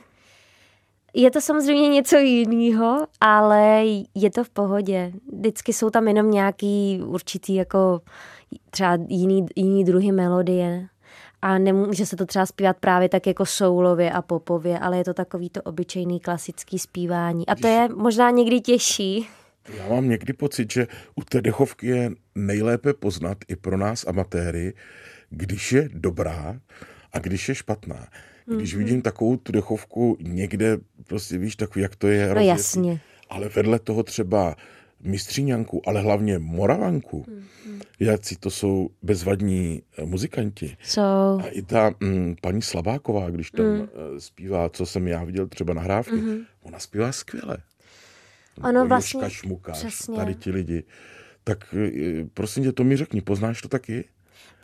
Je 1.14 1.30
to 1.30 1.40
samozřejmě 1.40 1.88
něco 1.88 2.16
jiného, 2.16 3.06
ale 3.21 3.85
je 4.14 4.30
to 4.30 4.44
v 4.44 4.50
pohodě. 4.50 5.12
Vždycky 5.33 5.73
jsou 5.73 5.90
tam 5.90 6.09
jenom 6.09 6.30
nějaký 6.30 7.00
určitý 7.06 7.54
jako 7.54 8.00
třeba 8.71 8.99
jiný, 9.09 9.47
jiný 9.56 9.85
druhy 9.85 10.12
melodie. 10.12 10.87
A 11.42 11.59
nemůže 11.59 12.06
se 12.06 12.16
to 12.16 12.26
třeba 12.26 12.47
zpívat 12.47 12.76
právě 12.80 13.09
tak 13.09 13.26
jako 13.26 13.47
soulově 13.47 14.12
a 14.12 14.23
popově, 14.23 14.78
ale 14.78 14.99
je 14.99 15.04
to 15.04 15.14
takový 15.14 15.50
to 15.50 15.62
obyčejný 15.62 16.21
klasický 16.21 16.78
zpívání. 16.78 17.47
A 17.47 17.54
to 17.54 17.66
je 17.66 17.88
možná 17.88 18.30
někdy 18.30 18.61
těžší. 18.61 19.28
Já 19.76 19.88
mám 19.88 20.09
někdy 20.09 20.33
pocit, 20.33 20.73
že 20.73 20.87
u 21.14 21.25
té 21.25 21.42
dechovky 21.42 21.87
je 21.87 22.11
nejlépe 22.35 22.94
poznat 22.94 23.38
i 23.49 23.56
pro 23.56 23.76
nás 23.76 24.06
amatéry, 24.06 24.75
když 25.30 25.73
je 25.73 25.88
dobrá 25.92 26.61
a 27.12 27.18
když 27.18 27.49
je 27.49 27.54
špatná. 27.54 28.06
Když 28.46 28.74
mm-hmm. 28.74 28.78
vidím 28.78 29.02
takovou 29.02 29.36
tu 29.36 29.52
dechovku 29.52 30.16
někde, 30.20 30.78
prostě 31.06 31.38
víš, 31.38 31.56
takový, 31.56 31.82
jak 31.82 31.96
to 31.96 32.08
je. 32.08 32.34
No 32.34 32.40
jasně. 32.40 33.00
Ale 33.30 33.48
vedle 33.48 33.78
toho 33.78 34.02
třeba 34.02 34.56
mistříňanku, 35.00 35.88
ale 35.88 36.00
hlavně 36.00 36.38
moravanku, 36.38 37.26
mm-hmm. 37.28 37.80
jací 38.00 38.36
to 38.36 38.50
jsou 38.50 38.90
bezvadní 39.02 39.82
eh, 39.98 40.04
muzikanti. 40.04 40.76
So. 40.82 41.44
A 41.44 41.48
i 41.48 41.62
ta 41.62 41.94
mm, 42.00 42.36
paní 42.40 42.62
Slabáková, 42.62 43.30
když 43.30 43.50
tam 43.50 43.66
mm. 43.66 43.88
zpívá, 44.18 44.68
co 44.68 44.86
jsem 44.86 45.08
já 45.08 45.24
viděl 45.24 45.46
třeba 45.46 45.74
nahrávky, 45.74 46.14
mm-hmm. 46.14 46.44
ona 46.62 46.78
zpívá 46.78 47.12
skvěle. 47.12 47.56
Ono 48.62 48.86
vlastně, 48.86 49.30
Šmukáš, 49.30 49.78
přesně. 49.78 50.16
tady 50.16 50.34
ti 50.34 50.50
lidi. 50.50 50.84
Tak 51.44 51.74
eh, 51.74 52.24
prosím 52.34 52.64
tě, 52.64 52.72
to 52.72 52.84
mi 52.84 52.96
řekni, 52.96 53.20
poznáš 53.20 53.62
to 53.62 53.68
taky? 53.68 54.04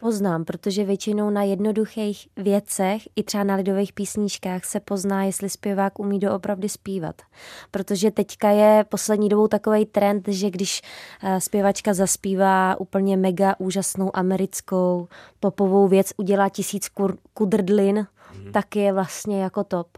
Poznám, 0.01 0.45
protože 0.45 0.85
většinou 0.85 1.31
na 1.31 1.43
jednoduchých 1.43 2.29
věcech 2.37 3.03
i 3.17 3.23
třeba 3.23 3.45
na 3.45 3.55
lidových 3.55 3.93
písničkách 3.93 4.65
se 4.65 4.81
pozná, 4.81 5.25
jestli 5.25 5.49
zpěvák 5.51 5.99
umí 5.99 6.19
doopravdy 6.19 6.69
zpívat. 6.69 7.23
Protože 7.71 8.11
teďka 8.11 8.51
je 8.51 8.85
poslední 8.89 9.29
dobou 9.29 9.49
takový 9.49 9.87
trend, 9.87 10.29
že 10.29 10.51
když 10.51 10.83
eh, 11.23 11.41
zpěvačka 11.41 11.95
zaspívá 11.95 12.81
úplně 12.81 13.17
mega 13.17 13.55
úžasnou 13.59 14.17
americkou 14.17 15.09
popovou 15.41 15.89
věc, 15.89 16.13
udělá 16.17 16.49
tisíc 16.49 16.91
kudrdlin, 17.35 18.07
mm. 18.35 18.53
tak 18.53 18.77
je 18.77 18.93
vlastně 18.93 19.43
jako 19.43 19.65
top. 19.65 19.89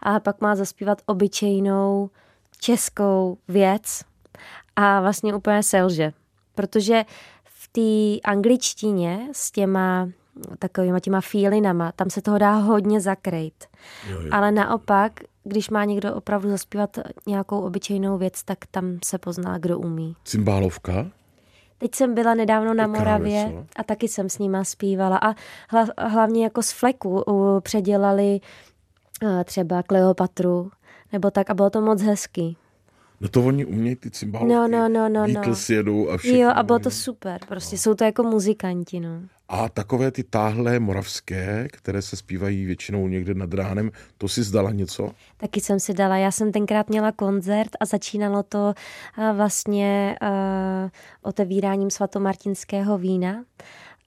A 0.00 0.20
pak 0.20 0.40
má 0.40 0.56
zaspívat 0.56 1.02
obyčejnou 1.06 2.10
českou 2.60 3.38
věc 3.48 4.00
a 4.76 5.00
vlastně 5.00 5.34
úplně 5.34 5.62
selže. 5.62 6.12
Protože 6.54 7.04
té 7.72 8.20
angličtině 8.24 9.28
s 9.32 9.50
těma 9.50 10.08
takovýma 10.58 11.00
těma 11.00 11.20
feelinama, 11.20 11.92
tam 11.92 12.10
se 12.10 12.22
toho 12.22 12.38
dá 12.38 12.52
hodně 12.52 13.00
zakrejt. 13.00 13.66
Jo, 14.10 14.20
jo. 14.20 14.28
Ale 14.32 14.52
naopak, 14.52 15.20
když 15.44 15.70
má 15.70 15.84
někdo 15.84 16.14
opravdu 16.14 16.50
zaspívat 16.50 16.98
nějakou 17.26 17.60
obyčejnou 17.60 18.18
věc, 18.18 18.42
tak 18.42 18.58
tam 18.70 18.98
se 19.04 19.18
pozná, 19.18 19.58
kdo 19.58 19.78
umí. 19.78 20.16
Cymbálovka? 20.24 21.06
Teď 21.78 21.94
jsem 21.94 22.14
byla 22.14 22.34
nedávno 22.34 22.74
na 22.74 22.86
Moravě 22.86 23.66
a 23.76 23.82
taky 23.82 24.08
jsem 24.08 24.28
s 24.28 24.38
nima 24.38 24.64
zpívala. 24.64 25.20
A 25.22 25.34
hlavně 25.98 26.44
jako 26.44 26.62
z 26.62 26.72
fleku 26.72 27.24
předělali 27.60 28.40
eh, 29.22 29.44
třeba 29.44 29.82
Kleopatru, 29.82 30.70
nebo 31.12 31.30
tak 31.30 31.50
a 31.50 31.54
bylo 31.54 31.70
to 31.70 31.80
moc 31.80 32.02
hezký. 32.02 32.56
No 33.20 33.28
to 33.28 33.44
oni 33.44 33.64
umějí 33.64 33.96
ty 33.96 34.10
cymbálovky. 34.10 34.54
No, 34.54 34.68
no, 34.68 34.88
no, 34.88 35.08
no. 35.08 35.26
Beatles 35.26 35.68
no. 35.68 35.74
jedou 35.74 36.10
a 36.10 36.16
všechno. 36.16 36.38
Jo, 36.38 36.50
a 36.54 36.62
bylo 36.62 36.78
to 36.78 36.90
super. 36.90 37.40
Prostě 37.48 37.76
no. 37.76 37.78
jsou 37.78 37.94
to 37.94 38.04
jako 38.04 38.22
muzikanti, 38.22 39.00
no. 39.00 39.20
A 39.48 39.68
takové 39.68 40.10
ty 40.10 40.22
táhlé 40.22 40.80
moravské, 40.80 41.68
které 41.72 42.02
se 42.02 42.16
zpívají 42.16 42.64
většinou 42.64 43.08
někde 43.08 43.34
nad 43.34 43.54
ránem, 43.54 43.90
to 44.18 44.28
si 44.28 44.42
zdala 44.42 44.70
něco? 44.70 45.10
Taky 45.36 45.60
jsem 45.60 45.80
si 45.80 45.94
dala. 45.94 46.16
Já 46.16 46.30
jsem 46.30 46.52
tenkrát 46.52 46.88
měla 46.88 47.12
koncert 47.12 47.70
a 47.80 47.84
začínalo 47.84 48.42
to 48.42 48.74
vlastně 49.36 50.16
uh, 50.22 50.90
otevíráním 51.22 51.90
svatomartinského 51.90 52.98
vína 52.98 53.44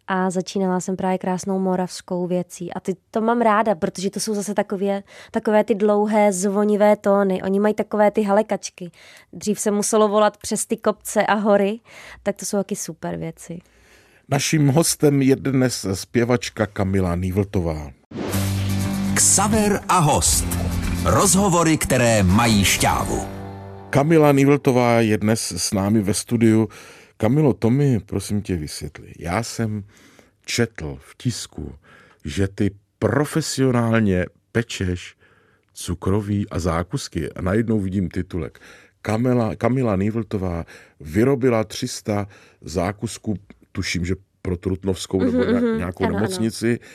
a 0.07 0.29
začínala 0.29 0.79
jsem 0.79 0.95
právě 0.95 1.17
krásnou 1.17 1.59
moravskou 1.59 2.27
věcí. 2.27 2.73
A 2.73 2.79
ty 2.79 2.95
to 3.11 3.21
mám 3.21 3.41
ráda, 3.41 3.75
protože 3.75 4.09
to 4.09 4.19
jsou 4.19 4.33
zase 4.33 4.53
takové, 4.53 5.03
takové 5.31 5.63
ty 5.63 5.75
dlouhé 5.75 6.33
zvonivé 6.33 6.95
tóny. 6.95 7.43
Oni 7.43 7.59
mají 7.59 7.73
takové 7.73 8.11
ty 8.11 8.23
halekačky. 8.23 8.91
Dřív 9.33 9.59
se 9.59 9.71
muselo 9.71 10.07
volat 10.07 10.37
přes 10.37 10.65
ty 10.65 10.77
kopce 10.77 11.25
a 11.25 11.33
hory, 11.33 11.79
tak 12.23 12.35
to 12.35 12.45
jsou 12.45 12.57
taky 12.57 12.75
super 12.75 13.17
věci. 13.17 13.59
Naším 14.29 14.67
hostem 14.67 15.21
je 15.21 15.35
dnes 15.35 15.85
zpěvačka 15.93 16.65
Kamila 16.65 17.15
Nývltová. 17.15 17.91
Ksaver 19.13 19.79
a 19.89 19.99
host. 19.99 20.45
Rozhovory, 21.05 21.77
které 21.77 22.23
mají 22.23 22.65
šťávu. 22.65 23.27
Kamila 23.89 24.31
Nývltová 24.31 25.01
je 25.01 25.17
dnes 25.17 25.51
s 25.51 25.73
námi 25.73 26.01
ve 26.01 26.13
studiu. 26.13 26.69
Kamilo, 27.23 27.53
to 27.53 27.69
mi 27.69 27.99
prosím 27.99 28.41
tě 28.41 28.55
vysvětli. 28.55 29.13
Já 29.19 29.43
jsem 29.43 29.83
četl 30.45 30.97
v 31.01 31.17
tisku, 31.17 31.75
že 32.25 32.47
ty 32.47 32.71
profesionálně 32.99 34.25
pečeš 34.51 35.15
cukroví 35.73 36.49
a 36.49 36.59
zákusky 36.59 37.31
a 37.31 37.41
najednou 37.41 37.79
vidím 37.79 38.09
titulek. 38.09 38.59
Kamila, 39.01 39.55
Kamila 39.55 39.95
Nývltová 39.95 40.65
vyrobila 40.99 41.63
300 41.63 42.27
zákusků, 42.61 43.35
tuším, 43.71 44.05
že 44.05 44.15
pro 44.41 44.57
Trutnovskou 44.57 45.19
nebo 45.19 45.37
mm-hmm, 45.37 45.77
nějakou 45.77 46.03
ano, 46.03 46.13
nemocnici. 46.13 46.79
Ano. 46.79 46.89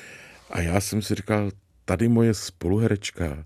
A 0.51 0.61
já 0.61 0.81
jsem 0.81 1.03
si 1.03 1.15
říkal, 1.15 1.51
tady 1.85 2.09
moje 2.09 2.35
spoluherečka 2.35 3.45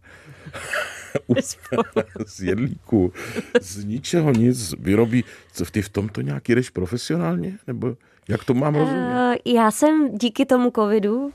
z 2.27 2.41
jedlíku, 2.41 3.13
z 3.61 3.85
ničeho 3.85 4.33
nic 4.33 4.75
vyrobí. 4.79 5.25
Co 5.53 5.65
ty 5.65 5.83
v 5.83 5.89
tomto 5.89 6.21
nějaký 6.21 6.55
jdeš 6.55 6.71
profesionálně? 6.71 7.59
Nebo 7.67 7.97
jak 8.29 8.45
to 8.45 8.55
mám 8.55 8.75
rozumět? 8.75 9.15
Uh, 9.47 9.55
já 9.55 9.71
jsem 9.71 10.19
díky 10.19 10.47
tomu 10.47 10.71
covidu 10.71 11.33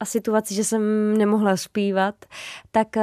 a 0.00 0.04
situaci, 0.04 0.54
že 0.54 0.64
jsem 0.64 0.82
nemohla 1.18 1.56
zpívat, 1.56 2.14
tak 2.70 2.88
uh, 2.96 3.02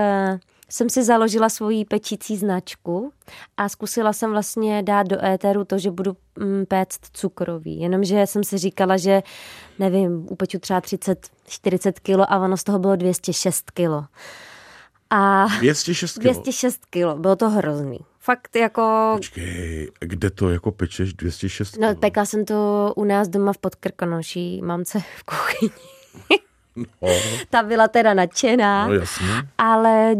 jsem 0.70 0.89
si 0.89 1.04
založila 1.04 1.50
svoji 1.50 1.86
pečící 1.86 2.38
značku 2.38 3.12
a 3.58 3.70
zkusila 3.70 4.13
jsem 4.13 4.32
vlastně 4.32 4.84
dát 4.84 5.08
do 5.08 5.25
éteru 5.25 5.65
to, 5.65 5.77
že 5.77 5.92
budu 5.92 6.18
mm, 6.39 6.65
péct 6.65 7.10
cukrový. 7.13 7.80
Jenomže 7.80 8.27
jsem 8.27 8.44
si 8.44 8.58
říkala, 8.58 8.98
že 8.98 9.24
nevím, 9.80 10.27
upeču 10.30 10.60
třeba 10.60 10.82
30-40 10.82 11.94
kilo 12.01 12.32
a 12.32 12.39
ono 12.39 12.58
z 12.58 12.63
toho 12.63 12.80
bylo 12.80 12.96
206 12.96 13.72
kilo. 13.72 14.06
A 15.10 15.46
206 15.60 16.20
kilo? 16.20 16.34
206 16.34 16.86
kilo, 16.86 17.16
bylo 17.16 17.36
to 17.36 17.50
hrozný. 17.50 18.00
Fakt 18.20 18.56
jako... 18.56 19.14
Počkej, 19.16 19.92
kde 20.00 20.30
to 20.30 20.50
jako 20.50 20.72
pečeš 20.72 21.14
206 21.14 21.72
kilo? 21.72 21.88
No, 21.88 21.96
pekla 21.96 22.26
jsem 22.26 22.46
to 22.46 22.94
u 22.96 23.04
nás 23.04 23.28
doma 23.28 23.54
v 23.54 23.58
Podkrkonoší, 23.58 24.62
mamce 24.62 25.00
v 25.00 25.24
kuchyni. 25.24 25.72
No, 26.76 26.86
Ta 27.50 27.64
byla 27.64 27.88
teda 27.88 28.14
nadšená. 28.14 28.88
no 28.88 28.94
jasně. 28.94 29.28
Ale 29.58 30.16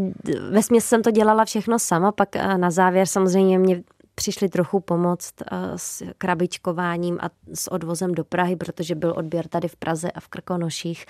ve 0.50 0.62
jsem 0.82 1.02
to 1.04 1.12
dělala 1.12 1.46
všechno 1.46 1.80
sama, 1.80 2.12
pak 2.12 2.36
eh, 2.36 2.58
na 2.58 2.72
závěr 2.72 3.08
samozřejmě 3.08 3.60
mě 3.60 3.84
přišli 4.16 4.50
trochu 4.50 4.80
pomoct 4.80 5.34
eh, 5.42 5.58
s 5.76 6.04
krabičkováním 6.18 7.18
a 7.22 7.30
s 7.54 7.72
odvozem 7.72 8.16
do 8.16 8.24
Prahy, 8.24 8.56
protože 8.56 8.96
byl 8.96 9.14
odběr 9.18 9.48
tady 9.48 9.68
v 9.68 9.76
Praze 9.76 10.12
a 10.12 10.20
v 10.20 10.28
Krkonoších. 10.28 11.06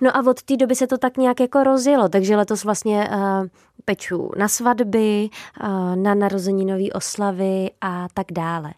No 0.00 0.16
a 0.16 0.30
od 0.30 0.42
té 0.42 0.56
doby 0.56 0.74
se 0.74 0.86
to 0.86 0.98
tak 0.98 1.16
nějak 1.16 1.40
jako 1.40 1.62
rozjelo, 1.62 2.08
takže 2.08 2.36
letos 2.36 2.64
vlastně 2.64 3.08
uh, 3.10 3.46
peču 3.84 4.30
na 4.36 4.48
svatby, 4.48 5.28
uh, 5.62 5.96
na 5.96 6.14
narozeninové 6.14 6.90
oslavy 6.94 7.70
a 7.80 8.08
tak 8.14 8.26
dále. 8.32 8.74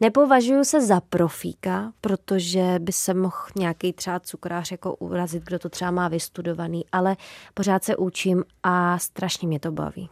Nepovažuji 0.00 0.64
se 0.64 0.80
za 0.80 1.00
profíka, 1.00 1.92
protože 2.00 2.78
by 2.78 2.92
se 2.92 3.14
mohl 3.14 3.36
nějaký 3.56 3.92
třeba 3.92 4.20
cukrář 4.20 4.70
jako 4.70 4.94
urazit, 4.94 5.44
kdo 5.44 5.58
to 5.58 5.68
třeba 5.68 5.90
má 5.90 6.08
vystudovaný, 6.08 6.84
ale 6.92 7.16
pořád 7.54 7.84
se 7.84 7.96
učím 7.96 8.44
a 8.62 8.98
strašně 8.98 9.48
mě 9.48 9.60
to 9.60 9.72
baví. 9.72 10.10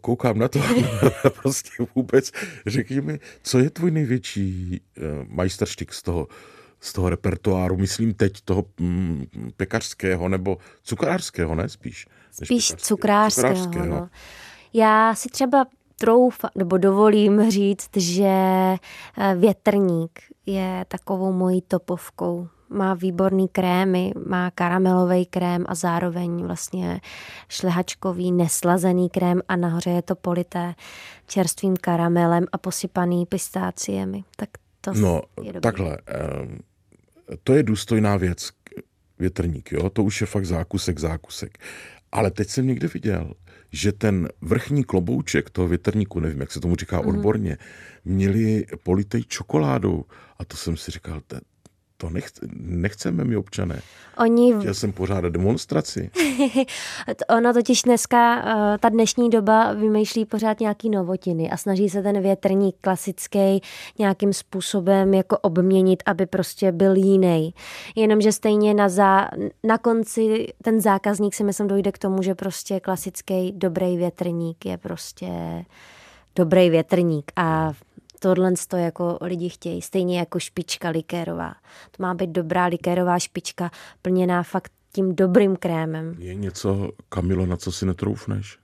Koukám 0.00 0.38
na 0.38 0.48
to, 0.48 0.60
prostě 1.42 1.70
vůbec. 1.94 2.30
Řekni 2.66 3.00
mi, 3.00 3.20
co 3.42 3.58
je 3.58 3.70
tvůj 3.70 3.90
největší 3.90 4.80
uh, 4.96 5.04
majsterštik 5.28 5.92
z 5.92 6.02
toho, 6.02 6.28
z 6.84 6.92
toho 6.92 7.08
repertoáru, 7.10 7.76
myslím 7.76 8.14
teď 8.14 8.40
toho 8.44 8.64
mm, 8.80 9.24
pekařského 9.56 10.28
nebo 10.28 10.56
cukrářského, 10.82 11.54
ne 11.54 11.68
spíš? 11.68 12.06
Spíš 12.44 12.74
cukrářského. 12.74 13.54
cukrářského. 13.54 13.86
No. 13.86 14.08
Já 14.72 15.14
si 15.14 15.28
třeba 15.28 15.66
troufa, 15.98 16.48
nebo 16.54 16.78
dovolím 16.78 17.50
říct, 17.50 17.90
že 17.96 18.24
eh, 19.18 19.34
větrník 19.38 20.20
je 20.46 20.84
takovou 20.88 21.32
mojí 21.32 21.62
topovkou. 21.62 22.48
Má 22.70 22.94
výborný 22.94 23.48
krémy, 23.48 24.12
má 24.26 24.50
karamelový 24.50 25.26
krém 25.26 25.64
a 25.68 25.74
zároveň 25.74 26.44
vlastně 26.46 27.00
šlehačkový 27.48 28.32
neslazený 28.32 29.10
krém 29.10 29.40
a 29.48 29.56
nahoře 29.56 29.90
je 29.90 30.02
to 30.02 30.14
polité 30.14 30.74
čerstvým 31.26 31.76
karamelem 31.76 32.44
a 32.52 32.58
posypaný 32.58 33.26
pistáciemi. 33.26 34.24
Tak 34.36 34.48
to 34.80 34.92
No, 34.94 35.22
je 35.42 35.52
dobrý. 35.52 35.60
takhle. 35.60 35.98
ehm, 36.06 36.58
To 37.44 37.54
je 37.54 37.62
důstojná 37.62 38.16
věc, 38.16 38.50
větrník, 39.18 39.72
jo? 39.72 39.90
To 39.90 40.04
už 40.04 40.20
je 40.20 40.26
fakt 40.26 40.46
zákusek, 40.46 40.98
zákusek. 40.98 41.58
Ale 42.12 42.30
teď 42.30 42.48
jsem 42.48 42.66
někde 42.66 42.88
viděl, 42.88 43.34
že 43.72 43.92
ten 43.92 44.28
vrchní 44.40 44.84
klobouček 44.84 45.50
toho 45.50 45.68
větrníku, 45.68 46.20
nevím, 46.20 46.40
jak 46.40 46.52
se 46.52 46.60
tomu 46.60 46.76
říká 46.76 47.00
Mhm. 47.00 47.08
odborně, 47.08 47.58
měli 48.04 48.66
politej 48.82 49.22
čokoládou. 49.24 50.04
A 50.38 50.44
to 50.44 50.56
jsem 50.56 50.76
si 50.76 50.90
říkal, 50.90 51.20
to, 51.26 51.36
to 51.96 52.10
nechce, 52.10 52.46
nechceme 52.56 53.24
my 53.24 53.36
občané. 53.36 53.82
Oni 54.18 54.54
Chtěl 54.58 54.74
jsem 54.74 54.92
pořádat 54.92 55.32
demonstraci. 55.32 56.10
Ona 57.36 57.52
totiž 57.52 57.82
dneska, 57.82 58.38
eh, 58.74 58.78
ta 58.78 58.88
dnešní 58.88 59.30
doba 59.30 59.72
vymýšlí 59.72 60.24
pořád 60.24 60.60
nějaký 60.60 60.90
novotiny 60.90 61.50
a 61.50 61.56
snaží 61.56 61.88
se 61.88 62.02
ten 62.02 62.22
větrník 62.22 62.76
klasický 62.80 63.60
nějakým 63.98 64.32
způsobem 64.32 65.14
jako 65.14 65.38
obměnit, 65.38 66.02
aby 66.06 66.26
prostě 66.26 66.72
byl 66.72 66.96
jiný. 66.96 67.54
Jenomže 67.96 68.32
stejně 68.32 68.74
na, 68.74 68.88
zá, 68.88 69.28
na 69.64 69.78
konci 69.78 70.46
ten 70.62 70.80
zákazník 70.80 71.34
si 71.34 71.44
myslím 71.44 71.68
dojde 71.68 71.92
k 71.92 71.98
tomu, 71.98 72.22
že 72.22 72.34
prostě 72.34 72.80
klasický 72.80 73.52
dobrý 73.52 73.96
větrník 73.96 74.66
je 74.66 74.78
prostě 74.78 75.28
dobrý 76.36 76.70
větrník 76.70 77.32
a 77.36 77.72
tohle 78.24 78.52
to 78.68 78.76
jako 78.76 79.18
lidi 79.20 79.48
chtějí, 79.48 79.82
stejně 79.82 80.18
jako 80.18 80.38
špička 80.38 80.88
likérová. 80.88 81.54
To 81.90 82.02
má 82.02 82.14
být 82.14 82.30
dobrá 82.30 82.66
likérová 82.66 83.18
špička, 83.18 83.70
plněná 84.02 84.42
fakt 84.42 84.72
tím 84.92 85.14
dobrým 85.14 85.56
krémem. 85.56 86.14
Je 86.18 86.34
něco, 86.34 86.90
Kamilo, 87.08 87.46
na 87.46 87.56
co 87.56 87.72
si 87.72 87.86
netroufneš? 87.86 88.58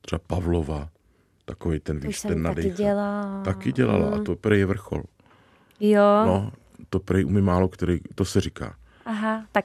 Třeba 0.00 0.20
Pavlova, 0.26 0.88
takový 1.44 1.80
ten, 1.80 2.00
To 2.00 2.06
víš, 2.06 2.20
ten 2.20 2.42
taky 2.42 2.70
dělala. 2.70 3.42
Taky 3.44 3.72
dělala 3.72 4.16
a 4.16 4.22
to 4.22 4.36
prej 4.36 4.58
je 4.58 4.66
vrchol. 4.66 5.02
Jo, 5.80 6.02
No, 6.26 6.52
to 6.88 7.00
prej 7.00 7.24
umí 7.24 7.40
málo 7.40 7.68
který, 7.68 7.98
to 8.14 8.24
se 8.24 8.40
říká. 8.40 8.74
aha, 9.04 9.46
tak 9.52 9.64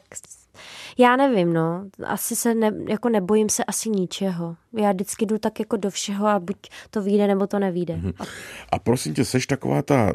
já 0.97 1.15
nevím, 1.15 1.53
no. 1.53 1.85
Asi 2.05 2.35
se 2.35 2.55
ne, 2.55 2.71
jako 2.89 3.09
nebojím 3.09 3.49
se 3.49 3.63
asi 3.63 3.89
ničeho. 3.89 4.55
Já 4.73 4.91
vždycky 4.91 5.25
jdu 5.25 5.37
tak 5.37 5.59
jako 5.59 5.77
do 5.77 5.89
všeho 5.89 6.27
a 6.27 6.39
buď 6.39 6.57
to 6.89 7.01
vyjde, 7.01 7.27
nebo 7.27 7.47
to 7.47 7.59
nevíde. 7.59 7.95
Mhm. 7.95 8.13
A 8.19 8.23
A 8.71 8.79
prosím 8.79 9.13
tě, 9.13 9.25
seš 9.25 9.47
taková 9.47 9.81
ta 9.81 10.13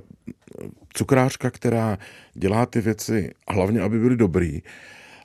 cukrářka, 0.95 1.51
která 1.51 1.99
dělá 2.35 2.67
ty 2.67 2.81
věci 2.81 3.31
hlavně, 3.49 3.81
aby 3.81 3.99
byly 3.99 4.17
dobrý, 4.17 4.63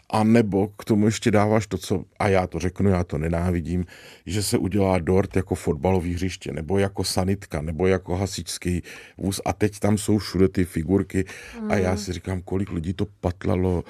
a 0.10 0.24
nebo 0.24 0.68
k 0.68 0.86
tomu 0.86 1.06
ještě 1.06 1.32
dáváš 1.32 1.68
to, 1.68 1.78
co, 1.78 2.04
a 2.20 2.28
já 2.28 2.48
to 2.48 2.60
řeknu, 2.60 2.89
já 2.89 3.04
to 3.04 3.18
nenávidím, 3.18 3.86
že 4.26 4.44
se 4.44 4.58
udělá 4.58 5.00
dort 5.00 5.36
jako 5.36 5.56
fotbalový 5.56 6.13
hřiště, 6.13 6.52
nebo 6.52 6.78
jako 6.78 7.04
sanitka, 7.04 7.62
nebo 7.62 7.88
jako 7.88 8.15
hasičský 8.15 8.84
vůz 9.18 9.41
a 9.46 9.54
teď 9.54 9.80
tam 9.80 9.98
jsou 9.98 10.18
všude 10.18 10.48
ty 10.48 10.65
figurky. 10.65 11.26
A 11.70 11.76
já 11.76 11.98
si 11.98 12.13
říkám, 12.13 12.41
kolik 12.41 12.72
lidí 12.72 12.94
to 12.94 13.06
patlalo 13.22 13.84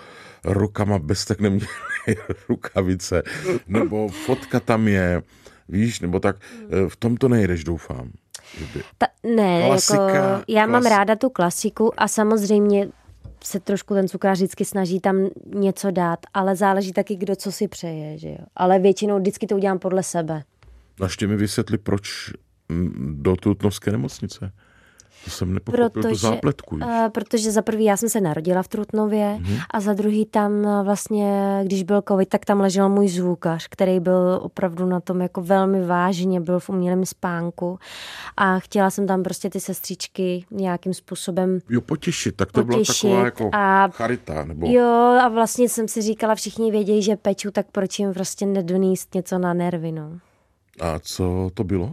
rukama, 0.44 1.00
bez 1.00 1.26
tak 1.26 1.40
neměli 1.40 1.68
rukavice, 2.50 3.24
nebo 3.68 4.08
fotka 4.08 4.60
tam 4.60 4.88
je, 4.88 5.24
víš, 5.70 6.00
nebo 6.00 6.20
tak 6.20 6.36
eh, 6.70 6.90
v 6.90 6.96
tom 6.96 7.18
to 7.18 7.28
nejdeš, 7.28 7.64
doufám. 7.64 8.12
Ta, 8.98 9.08
ne, 9.36 9.64
Klasika, 9.68 10.10
jako, 10.10 10.44
já 10.48 10.66
mám 10.66 10.84
klas- 10.84 10.90
ráda 10.90 11.16
tu 11.16 11.30
klasiku 11.30 12.02
a 12.02 12.08
samozřejmě 12.08 12.88
se 13.44 13.60
trošku 13.60 13.94
ten 13.94 14.08
cukrář 14.08 14.38
vždycky 14.38 14.66
snaží 14.66 15.00
tam 15.00 15.30
něco 15.56 15.92
dát, 15.92 16.20
ale 16.34 16.56
záleží 16.56 16.94
taky, 16.94 17.16
kdo 17.16 17.36
co 17.36 17.52
si 17.52 17.68
přeje, 17.68 18.18
že 18.18 18.30
jo. 18.30 18.46
Ale 18.56 18.80
většinou 18.80 19.20
vždycky 19.20 19.48
to 19.48 19.56
udělám 19.56 19.80
podle 19.80 20.04
sebe. 20.04 20.44
A 21.02 21.04
ještě 21.04 21.28
mi 21.28 21.36
vysvětli, 21.36 21.78
proč 21.78 22.34
do 23.00 23.36
Trutnovské 23.36 23.92
nemocnice. 23.92 24.52
To 25.26 25.32
jsem 25.32 25.54
nepochopil, 25.54 25.90
Protože, 25.90 26.16
zápletku. 26.16 26.76
víš. 26.76 26.86
uh, 26.86 27.10
protože 27.10 27.52
za 27.52 27.62
prvý 27.62 27.84
já 27.84 27.98
jsem 27.98 28.10
se 28.10 28.22
narodila 28.22 28.64
v 28.64 28.68
Trutnově 28.68 29.38
mm-hmm. 29.42 29.62
a 29.72 29.80
za 29.80 29.94
druhý 29.94 30.26
tam 30.26 30.66
eh, 30.68 30.84
vlastně, 30.84 31.60
když 31.64 31.84
byl 31.84 32.02
covid, 32.08 32.30
tak 32.30 32.46
tam 32.46 32.60
ležel 32.60 32.90
můj 32.90 33.08
zvukař, 33.10 33.68
který 33.68 34.00
byl 34.00 34.40
opravdu 34.42 34.86
na 34.86 35.00
tom 35.00 35.22
jako 35.22 35.42
velmi 35.42 35.86
vážně, 35.86 36.42
byl 36.42 36.60
v 36.60 36.70
umělém 36.70 37.06
spánku 37.06 37.80
a 38.38 38.60
chtěla 38.60 38.90
jsem 38.90 39.08
tam 39.08 39.24
prostě 39.24 39.50
ty 39.50 39.60
sestřičky 39.60 40.46
nějakým 40.52 40.94
způsobem 40.94 41.60
Jo, 41.70 41.82
potěšit, 41.82 42.36
tak 42.36 42.52
to 42.52 42.64
byla 42.64 42.80
taková 42.88 43.26
jako 43.26 43.50
a- 43.54 43.88
charita, 43.92 44.46
nebo 44.46 44.68
Jo, 44.68 45.20
a 45.24 45.28
vlastně 45.30 45.70
jsem 45.70 45.88
si 45.88 46.02
říkala, 46.02 46.36
všichni 46.36 46.72
vědějí, 46.72 47.02
že 47.02 47.16
peču, 47.16 47.52
tak 47.52 47.66
proč 47.72 48.00
jim 48.00 48.14
prostě 48.14 48.46
nedoníst 48.46 49.14
něco 49.16 49.38
na 49.38 49.54
nervy, 49.54 49.92
no. 49.92 50.20
a 50.82 51.00
co 51.00 51.50
to 51.54 51.64
bylo? 51.64 51.92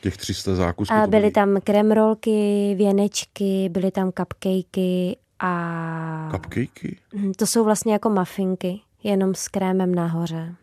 Těch 0.00 0.16
300 0.16 0.54
zákusků? 0.54 0.94
A 0.94 1.06
byly 1.06 1.30
tam 1.30 1.60
kremrolky, 1.64 2.74
věnečky, 2.78 3.68
byly 3.72 3.90
tam 3.90 4.10
cupcakey 4.18 5.16
a... 5.40 6.28
Cupcakey? 6.32 6.96
Hm, 7.14 7.32
To 7.36 7.46
jsou 7.46 7.64
vlastně 7.64 7.92
jako 7.92 8.10
mafinky, 8.10 8.80
jenom 9.02 9.34
s 9.34 9.48
krémem 9.48 9.94
nahoře. 9.94 10.54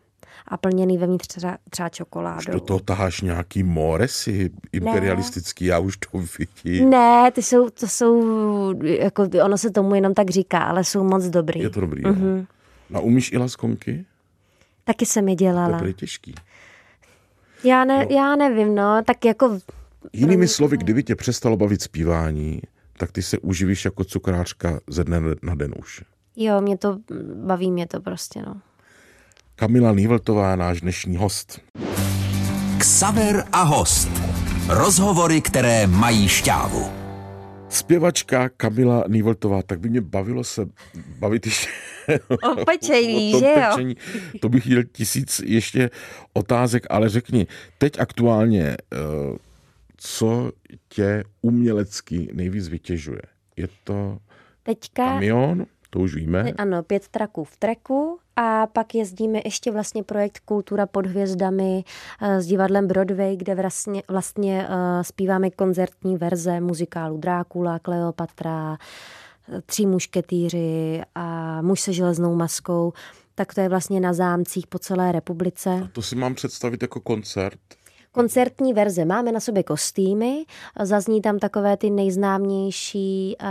A 0.48 0.56
plněný 0.56 0.98
vevnitř 0.98 1.26
třeba, 1.26 1.58
třeba 1.70 1.88
čokoládou. 1.88 2.52
Do 2.52 2.60
toho 2.60 2.80
taháš 2.80 3.20
nějaký 3.20 3.62
moresy 3.62 4.50
imperialistický, 4.72 5.64
já 5.64 5.78
už 5.78 5.96
to 5.96 6.08
vidím. 6.38 6.90
Ne, 6.90 7.30
ty 7.34 7.42
jsou, 7.42 7.70
to 7.70 7.88
jsou, 7.88 8.22
jako 8.82 9.28
ono 9.44 9.58
se 9.58 9.70
tomu 9.70 9.94
jenom 9.94 10.14
tak 10.14 10.30
říká, 10.30 10.58
ale 10.58 10.84
jsou 10.84 11.04
moc 11.04 11.24
dobrý. 11.24 11.60
Je 11.60 11.70
to 11.70 11.80
dobrý, 11.80 12.02
mm-hmm. 12.02 12.46
A 12.94 13.00
umíš 13.00 13.32
i 13.32 13.38
laskonky? 13.38 14.04
Taky 14.84 15.06
jsem 15.06 15.28
je 15.28 15.36
To 15.36 15.44
je 15.44 15.50
dělala. 15.50 15.80
těžký. 15.96 16.34
Já, 17.64 17.84
ne, 17.84 18.06
já 18.10 18.36
nevím, 18.36 18.74
no, 18.74 19.02
tak 19.06 19.24
jako 19.24 19.58
Jinými 20.12 20.48
slovy, 20.48 20.76
kdyby 20.76 21.02
tě 21.02 21.16
přestalo 21.16 21.56
bavit 21.56 21.82
zpívání, 21.82 22.60
tak 22.98 23.12
ty 23.12 23.22
se 23.22 23.38
uživíš 23.38 23.84
jako 23.84 24.04
cukrářka 24.04 24.80
ze 24.90 25.04
dne 25.04 25.20
na 25.42 25.54
den 25.54 25.74
už. 25.78 26.02
jo, 26.36 26.60
mě 26.60 26.78
to, 26.78 26.98
baví 27.44 27.70
mě 27.70 27.86
to 27.86 28.00
prostě, 28.00 28.42
no. 28.42 28.60
Kamila 29.56 29.92
Nývltová, 29.92 30.56
náš 30.56 30.80
dnešní 30.80 31.16
host. 31.16 31.60
Ksaver 32.78 33.44
a 33.52 33.62
host. 33.62 34.08
Rozhovory, 34.68 35.40
které 35.40 35.86
mají 35.86 36.28
šťávu. 36.28 36.90
Zpěvačka 37.68 38.48
Kamila 38.48 39.04
Nývltová, 39.08 39.62
tak 39.62 39.80
by 39.80 39.88
mě 39.88 40.00
bavilo 40.00 40.44
se 40.44 40.66
bavit 41.18 41.46
ještě 41.46 41.68
O 42.52 42.64
pečení, 42.64 43.28
o 43.34 43.40
tom 43.40 43.40
že 43.40 43.60
jo? 43.60 43.66
pečení. 43.70 43.96
To 44.40 44.48
bych 44.48 44.66
měl 44.66 44.82
tisíc 44.92 45.40
ještě 45.44 45.90
otázek, 46.32 46.86
ale 46.90 47.08
řekni, 47.08 47.46
teď 47.78 48.00
aktuálně, 48.00 48.64
eh, 48.92 48.96
co 49.96 50.52
tě 50.88 51.24
umělecky 51.42 52.28
nejvíc 52.32 52.68
vytěžuje? 52.68 53.22
Je 53.56 53.68
to 53.84 54.18
Teďka, 54.62 55.04
kamion, 55.04 55.66
to 55.90 55.98
už 55.98 56.14
víme. 56.14 56.52
ano, 56.58 56.82
pět 56.82 57.08
traků 57.08 57.44
v 57.44 57.56
treku 57.56 58.18
a 58.36 58.66
pak 58.66 58.94
jezdíme 58.94 59.40
ještě 59.44 59.70
vlastně 59.70 60.02
projekt 60.02 60.38
Kultura 60.44 60.86
pod 60.86 61.06
hvězdami 61.06 61.84
eh, 62.22 62.40
s 62.42 62.46
divadlem 62.46 62.86
Broadway, 62.86 63.36
kde 63.36 63.54
vlastně, 63.54 64.02
vlastně 64.08 64.68
zpíváme 65.02 65.50
koncertní 65.50 66.16
verze 66.16 66.60
muzikálu 66.60 67.18
Drákula, 67.18 67.78
Kleopatra, 67.78 68.78
Tři 69.66 69.86
mušketýři 69.86 71.02
a 71.14 71.62
muž 71.62 71.80
se 71.80 71.92
železnou 71.92 72.34
maskou, 72.34 72.92
tak 73.34 73.54
to 73.54 73.60
je 73.60 73.68
vlastně 73.68 74.00
na 74.00 74.12
zámcích 74.12 74.66
po 74.66 74.78
celé 74.78 75.12
republice. 75.12 75.70
A 75.84 75.88
to 75.92 76.02
si 76.02 76.16
mám 76.16 76.34
představit 76.34 76.82
jako 76.82 77.00
koncert? 77.00 77.58
koncertní 78.12 78.72
verze. 78.72 79.04
Máme 79.04 79.32
na 79.32 79.40
sobě 79.40 79.62
kostýmy, 79.62 80.44
zazní 80.82 81.22
tam 81.22 81.38
takové 81.38 81.76
ty 81.76 81.90
nejznámější 81.90 83.36
uh, 83.42 83.48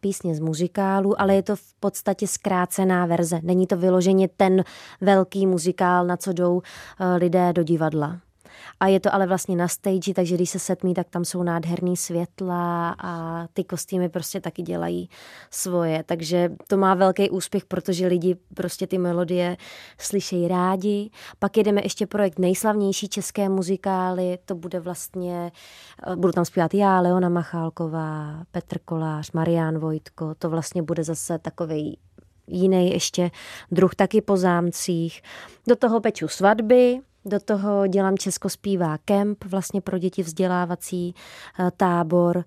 písně 0.00 0.34
z 0.34 0.40
muzikálu, 0.40 1.20
ale 1.20 1.34
je 1.34 1.42
to 1.42 1.56
v 1.56 1.74
podstatě 1.80 2.26
zkrácená 2.26 3.06
verze. 3.06 3.40
Není 3.42 3.66
to 3.66 3.76
vyloženě 3.76 4.28
ten 4.36 4.64
velký 5.00 5.46
muzikál, 5.46 6.06
na 6.06 6.16
co 6.16 6.32
jdou 6.32 6.54
uh, 6.54 6.62
lidé 7.16 7.52
do 7.52 7.62
divadla. 7.62 8.20
A 8.80 8.86
je 8.86 9.00
to 9.00 9.14
ale 9.14 9.26
vlastně 9.26 9.56
na 9.56 9.68
stage, 9.68 10.14
takže 10.14 10.34
když 10.34 10.50
se 10.50 10.58
setmí, 10.58 10.94
tak 10.94 11.08
tam 11.10 11.24
jsou 11.24 11.42
nádherný 11.42 11.96
světla 11.96 12.96
a 12.98 13.46
ty 13.52 13.64
kostýmy 13.64 14.08
prostě 14.08 14.40
taky 14.40 14.62
dělají 14.62 15.08
svoje. 15.50 16.02
Takže 16.06 16.50
to 16.68 16.76
má 16.76 16.94
velký 16.94 17.30
úspěch, 17.30 17.64
protože 17.64 18.06
lidi 18.06 18.36
prostě 18.54 18.86
ty 18.86 18.98
melodie 18.98 19.56
slyšejí 19.98 20.48
rádi. 20.48 21.10
Pak 21.38 21.56
jedeme 21.56 21.82
ještě 21.84 22.06
projekt 22.06 22.38
nejslavnější 22.38 23.08
české 23.08 23.48
muzikály, 23.48 24.38
to 24.44 24.54
bude 24.54 24.80
vlastně, 24.80 25.52
eh, 26.06 26.16
budu 26.16 26.32
tam 26.32 26.44
zpívat 26.44 26.74
já, 26.74 27.00
Leona 27.00 27.28
Machálková, 27.28 28.44
Petr 28.50 28.78
Kolář, 28.84 29.32
Marián 29.32 29.78
Vojtko, 29.78 30.34
to 30.34 30.50
vlastně 30.50 30.82
bude 30.82 31.04
zase 31.04 31.38
takový 31.38 31.98
jiný 32.46 32.90
ještě 32.90 33.30
druh 33.70 33.94
taky 33.94 34.20
po 34.20 34.36
zámcích. 34.36 35.22
Do 35.68 35.76
toho 35.76 36.00
peču 36.00 36.28
svatby, 36.28 37.00
do 37.24 37.40
toho 37.40 37.86
dělám 37.86 38.18
Česko 38.18 38.48
zpívá 38.48 38.98
kemp, 38.98 39.44
vlastně 39.44 39.80
pro 39.80 39.98
děti 39.98 40.22
vzdělávací 40.22 41.14
eh, 41.60 41.70
tábor. 41.76 42.44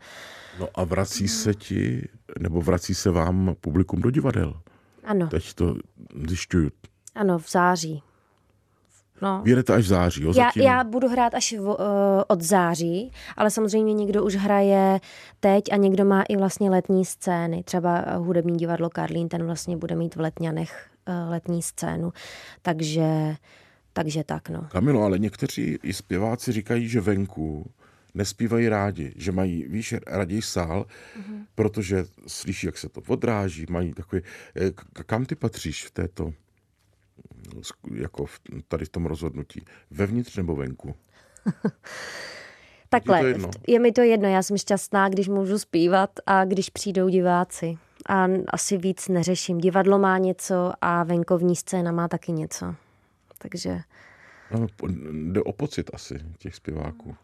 No 0.59 0.67
a 0.75 0.83
vrací 0.83 1.27
se 1.27 1.53
ti, 1.53 2.07
nebo 2.39 2.61
vrací 2.61 2.95
se 2.95 3.11
vám 3.11 3.55
publikum 3.61 4.01
do 4.01 4.11
divadel? 4.11 4.53
Ano. 5.03 5.27
Teď 5.27 5.53
to 5.53 5.75
zjišťuju. 6.27 6.69
Ano, 7.15 7.39
v 7.39 7.51
září. 7.51 8.03
No. 9.21 9.41
Vyjedete 9.43 9.73
až 9.73 9.83
v 9.83 9.87
září, 9.87 10.23
jo? 10.23 10.33
Já, 10.37 10.51
já 10.55 10.83
budu 10.83 11.07
hrát 11.07 11.33
až 11.33 11.53
v, 11.53 11.61
uh, 11.61 11.75
od 12.27 12.41
září, 12.41 13.11
ale 13.37 13.51
samozřejmě 13.51 13.93
někdo 13.93 14.25
už 14.25 14.35
hraje 14.35 14.99
teď 15.39 15.63
a 15.71 15.75
někdo 15.75 16.05
má 16.05 16.23
i 16.23 16.37
vlastně 16.37 16.69
letní 16.69 17.05
scény. 17.05 17.63
Třeba 17.63 18.05
hudební 18.17 18.57
divadlo 18.57 18.89
Karlín, 18.89 19.29
ten 19.29 19.45
vlastně 19.45 19.77
bude 19.77 19.95
mít 19.95 20.15
v 20.15 20.19
Letňanech 20.19 20.89
uh, 21.07 21.31
letní 21.31 21.61
scénu. 21.61 22.13
Takže 22.61 23.35
takže 23.97 24.23
tak, 24.23 24.49
no. 24.49 24.67
Kamilo, 24.71 25.03
ale 25.03 25.19
někteří 25.19 25.77
i 25.83 25.93
zpěváci 25.93 26.51
říkají, 26.51 26.87
že 26.87 27.01
venku 27.01 27.71
nespívají 28.13 28.69
rádi, 28.69 29.13
že 29.15 29.31
mají, 29.31 29.65
víš, 29.67 29.95
raději 30.07 30.41
sál, 30.41 30.85
mm-hmm. 30.85 31.45
protože 31.55 32.05
slyší, 32.27 32.65
jak 32.65 32.77
se 32.77 32.89
to 32.89 33.01
odráží, 33.07 33.65
mají 33.69 33.93
takový... 33.93 34.21
Eh, 34.55 34.71
kam 35.05 35.25
ty 35.25 35.35
patříš 35.35 35.85
v 35.85 35.91
této, 35.91 36.33
jako 37.93 38.25
v, 38.25 38.39
tady 38.67 38.85
v 38.85 38.89
tom 38.89 39.05
rozhodnutí? 39.05 39.61
Vevnitř 39.91 40.37
nebo 40.37 40.55
venku? 40.55 40.95
Takhle, 42.89 43.27
je, 43.27 43.37
je 43.67 43.79
mi 43.79 43.91
to 43.91 44.01
jedno, 44.01 44.29
já 44.29 44.43
jsem 44.43 44.57
šťastná, 44.57 45.09
když 45.09 45.27
můžu 45.27 45.59
zpívat 45.59 46.09
a 46.25 46.45
když 46.45 46.69
přijdou 46.69 47.09
diváci. 47.09 47.77
A 48.09 48.27
asi 48.47 48.77
víc 48.77 49.07
neřeším. 49.07 49.57
Divadlo 49.57 49.99
má 49.99 50.17
něco 50.17 50.71
a 50.81 51.03
venkovní 51.03 51.55
scéna 51.55 51.91
má 51.91 52.07
taky 52.07 52.31
něco. 52.31 52.75
Takže... 53.37 53.79
No, 54.51 54.67
jde 55.31 55.41
o 55.41 55.53
pocit 55.53 55.89
asi 55.93 56.19
těch 56.37 56.55
zpěváků. 56.55 57.15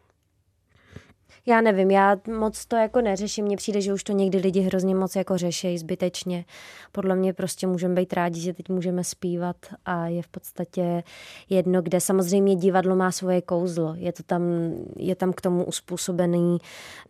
Já 1.45 1.61
nevím, 1.61 1.91
já 1.91 2.15
moc 2.39 2.65
to 2.65 2.75
jako 2.75 3.01
neřeším. 3.01 3.45
Mně 3.45 3.57
přijde, 3.57 3.81
že 3.81 3.93
už 3.93 4.03
to 4.03 4.11
někdy 4.11 4.37
lidi 4.37 4.61
hrozně 4.61 4.95
moc 4.95 5.15
jako 5.15 5.37
řešejí 5.37 5.77
zbytečně. 5.77 6.45
Podle 6.91 7.15
mě 7.15 7.33
prostě 7.33 7.67
můžeme 7.67 7.95
být 7.95 8.13
rádi, 8.13 8.39
že 8.41 8.53
teď 8.53 8.69
můžeme 8.69 9.03
zpívat 9.03 9.55
a 9.85 10.07
je 10.07 10.21
v 10.21 10.27
podstatě 10.27 11.03
jedno, 11.49 11.81
kde 11.81 12.01
samozřejmě 12.01 12.55
divadlo 12.55 12.95
má 12.95 13.11
svoje 13.11 13.41
kouzlo. 13.41 13.93
Je, 13.97 14.13
to 14.13 14.23
tam, 14.23 14.41
je 14.97 15.15
tam 15.15 15.33
k 15.33 15.41
tomu 15.41 15.65
uspůsobený, 15.65 16.57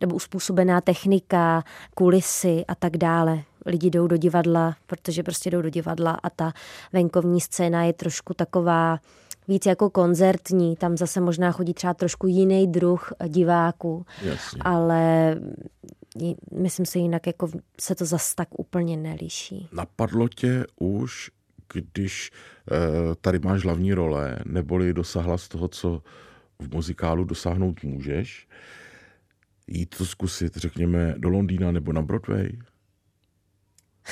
nebo 0.00 0.16
uspůsobená 0.16 0.80
technika, 0.80 1.64
kulisy 1.94 2.64
a 2.68 2.74
tak 2.74 2.96
dále 2.96 3.42
lidi 3.66 3.90
jdou 3.90 4.06
do 4.06 4.16
divadla, 4.16 4.76
protože 4.86 5.22
prostě 5.22 5.50
jdou 5.50 5.62
do 5.62 5.70
divadla 5.70 6.18
a 6.22 6.30
ta 6.30 6.52
venkovní 6.92 7.40
scéna 7.40 7.84
je 7.84 7.92
trošku 7.92 8.34
taková 8.34 8.98
víc 9.48 9.66
jako 9.66 9.90
koncertní, 9.90 10.76
tam 10.76 10.96
zase 10.96 11.20
možná 11.20 11.52
chodí 11.52 11.74
třeba 11.74 11.94
trošku 11.94 12.26
jiný 12.26 12.66
druh 12.66 13.12
diváků, 13.28 14.06
Jasně. 14.22 14.60
ale 14.64 15.34
myslím 16.52 16.86
si 16.86 16.98
jinak, 16.98 17.26
jako 17.26 17.48
se 17.80 17.94
to 17.94 18.04
zase 18.04 18.34
tak 18.34 18.48
úplně 18.58 18.96
neliší. 18.96 19.68
Napadlo 19.72 20.28
tě 20.28 20.64
už, 20.80 21.30
když 21.72 22.30
e, 22.30 23.14
tady 23.14 23.38
máš 23.38 23.64
hlavní 23.64 23.94
role, 23.94 24.38
neboli 24.44 24.92
dosáhla 24.92 25.38
z 25.38 25.48
toho, 25.48 25.68
co 25.68 26.02
v 26.58 26.74
muzikálu 26.74 27.24
dosáhnout 27.24 27.84
můžeš, 27.84 28.48
jít 29.66 29.94
to 29.98 30.06
zkusit, 30.06 30.56
řekněme, 30.56 31.14
do 31.18 31.28
Londýna 31.28 31.72
nebo 31.72 31.92
na 31.92 32.02
Broadway? 32.02 32.48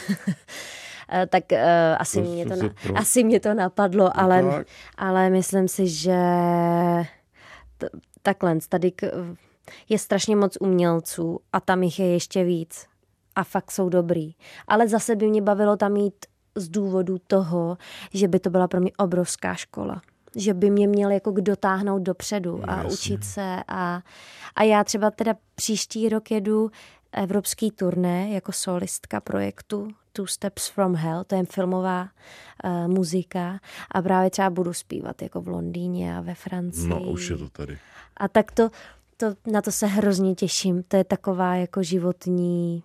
Eh, 1.14 1.26
tak 1.26 1.44
uh, 1.52 1.58
asi, 1.98 2.22
mě 2.22 2.46
to 2.46 2.56
na, 2.56 2.70
asi 2.94 3.24
mě 3.24 3.40
to 3.40 3.54
napadlo, 3.54 4.04
no 4.04 4.20
ale, 4.20 4.42
tak. 4.42 4.66
ale 4.96 5.30
myslím 5.30 5.68
si, 5.68 5.88
že 5.88 6.18
t- 7.78 7.88
takhle, 8.22 8.58
tady 8.68 8.90
k, 8.90 9.06
je 9.88 9.98
strašně 9.98 10.36
moc 10.36 10.56
umělců 10.60 11.40
a 11.52 11.60
tam 11.60 11.82
jich 11.82 11.98
je 11.98 12.06
ještě 12.06 12.44
víc 12.44 12.86
a 13.34 13.44
fakt 13.44 13.70
jsou 13.70 13.88
dobrý. 13.88 14.34
Ale 14.68 14.88
zase 14.88 15.16
by 15.16 15.28
mě 15.28 15.42
bavilo 15.42 15.76
tam 15.76 15.96
jít 15.96 16.26
z 16.54 16.68
důvodu 16.68 17.16
toho, 17.26 17.78
že 18.14 18.28
by 18.28 18.40
to 18.40 18.50
byla 18.50 18.68
pro 18.68 18.80
mě 18.80 18.90
obrovská 18.98 19.54
škola 19.54 20.02
že 20.36 20.54
by 20.54 20.70
mě 20.70 20.88
měl 20.88 21.10
jako 21.10 21.30
kdo 21.30 21.56
táhnout 21.56 22.02
dopředu 22.02 22.60
a 22.64 22.76
Jasně. 22.76 22.92
učit 22.92 23.24
se 23.24 23.62
a, 23.68 24.02
a 24.54 24.62
já 24.62 24.84
třeba 24.84 25.10
teda 25.10 25.34
příští 25.54 26.08
rok 26.08 26.30
jedu 26.30 26.70
evropský 27.12 27.70
turné 27.70 28.30
jako 28.30 28.52
solistka 28.52 29.20
projektu 29.20 29.88
Two 30.12 30.26
Steps 30.26 30.68
from 30.68 30.94
Hell, 30.94 31.24
to 31.24 31.34
je 31.34 31.44
filmová 31.44 32.08
uh, 32.64 32.88
muzika 32.88 33.60
a 33.90 34.02
právě 34.02 34.30
třeba 34.30 34.50
budu 34.50 34.72
zpívat 34.72 35.22
jako 35.22 35.40
v 35.40 35.48
Londýně 35.48 36.16
a 36.16 36.20
ve 36.20 36.34
Francii. 36.34 36.88
No 36.88 37.00
už 37.00 37.30
je 37.30 37.36
to 37.36 37.48
tady. 37.48 37.78
A 38.16 38.28
tak 38.28 38.52
to, 38.52 38.70
to, 39.16 39.26
na 39.52 39.62
to 39.62 39.72
se 39.72 39.86
hrozně 39.86 40.34
těším. 40.34 40.82
To 40.88 40.96
je 40.96 41.04
taková 41.04 41.56
jako 41.56 41.82
životní, 41.82 42.82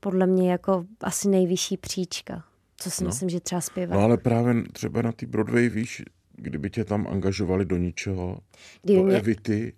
podle 0.00 0.26
mě 0.26 0.50
jako 0.50 0.84
asi 1.00 1.28
nejvyšší 1.28 1.76
příčka, 1.76 2.44
co 2.76 2.90
si 2.90 3.04
no. 3.04 3.08
myslím, 3.08 3.28
že 3.28 3.40
třeba 3.40 3.60
zpívat. 3.60 3.90
No 3.90 4.04
ale 4.04 4.16
právě 4.16 4.54
třeba 4.72 5.02
na 5.02 5.12
ty 5.12 5.26
Broadway, 5.26 5.68
víš, 5.68 6.02
kdyby 6.36 6.70
tě 6.70 6.84
tam 6.84 7.06
angažovali 7.06 7.64
do 7.64 7.76
ničeho, 7.76 8.38
do 8.84 9.02
mě... 9.02 9.16
Evity, 9.16 9.72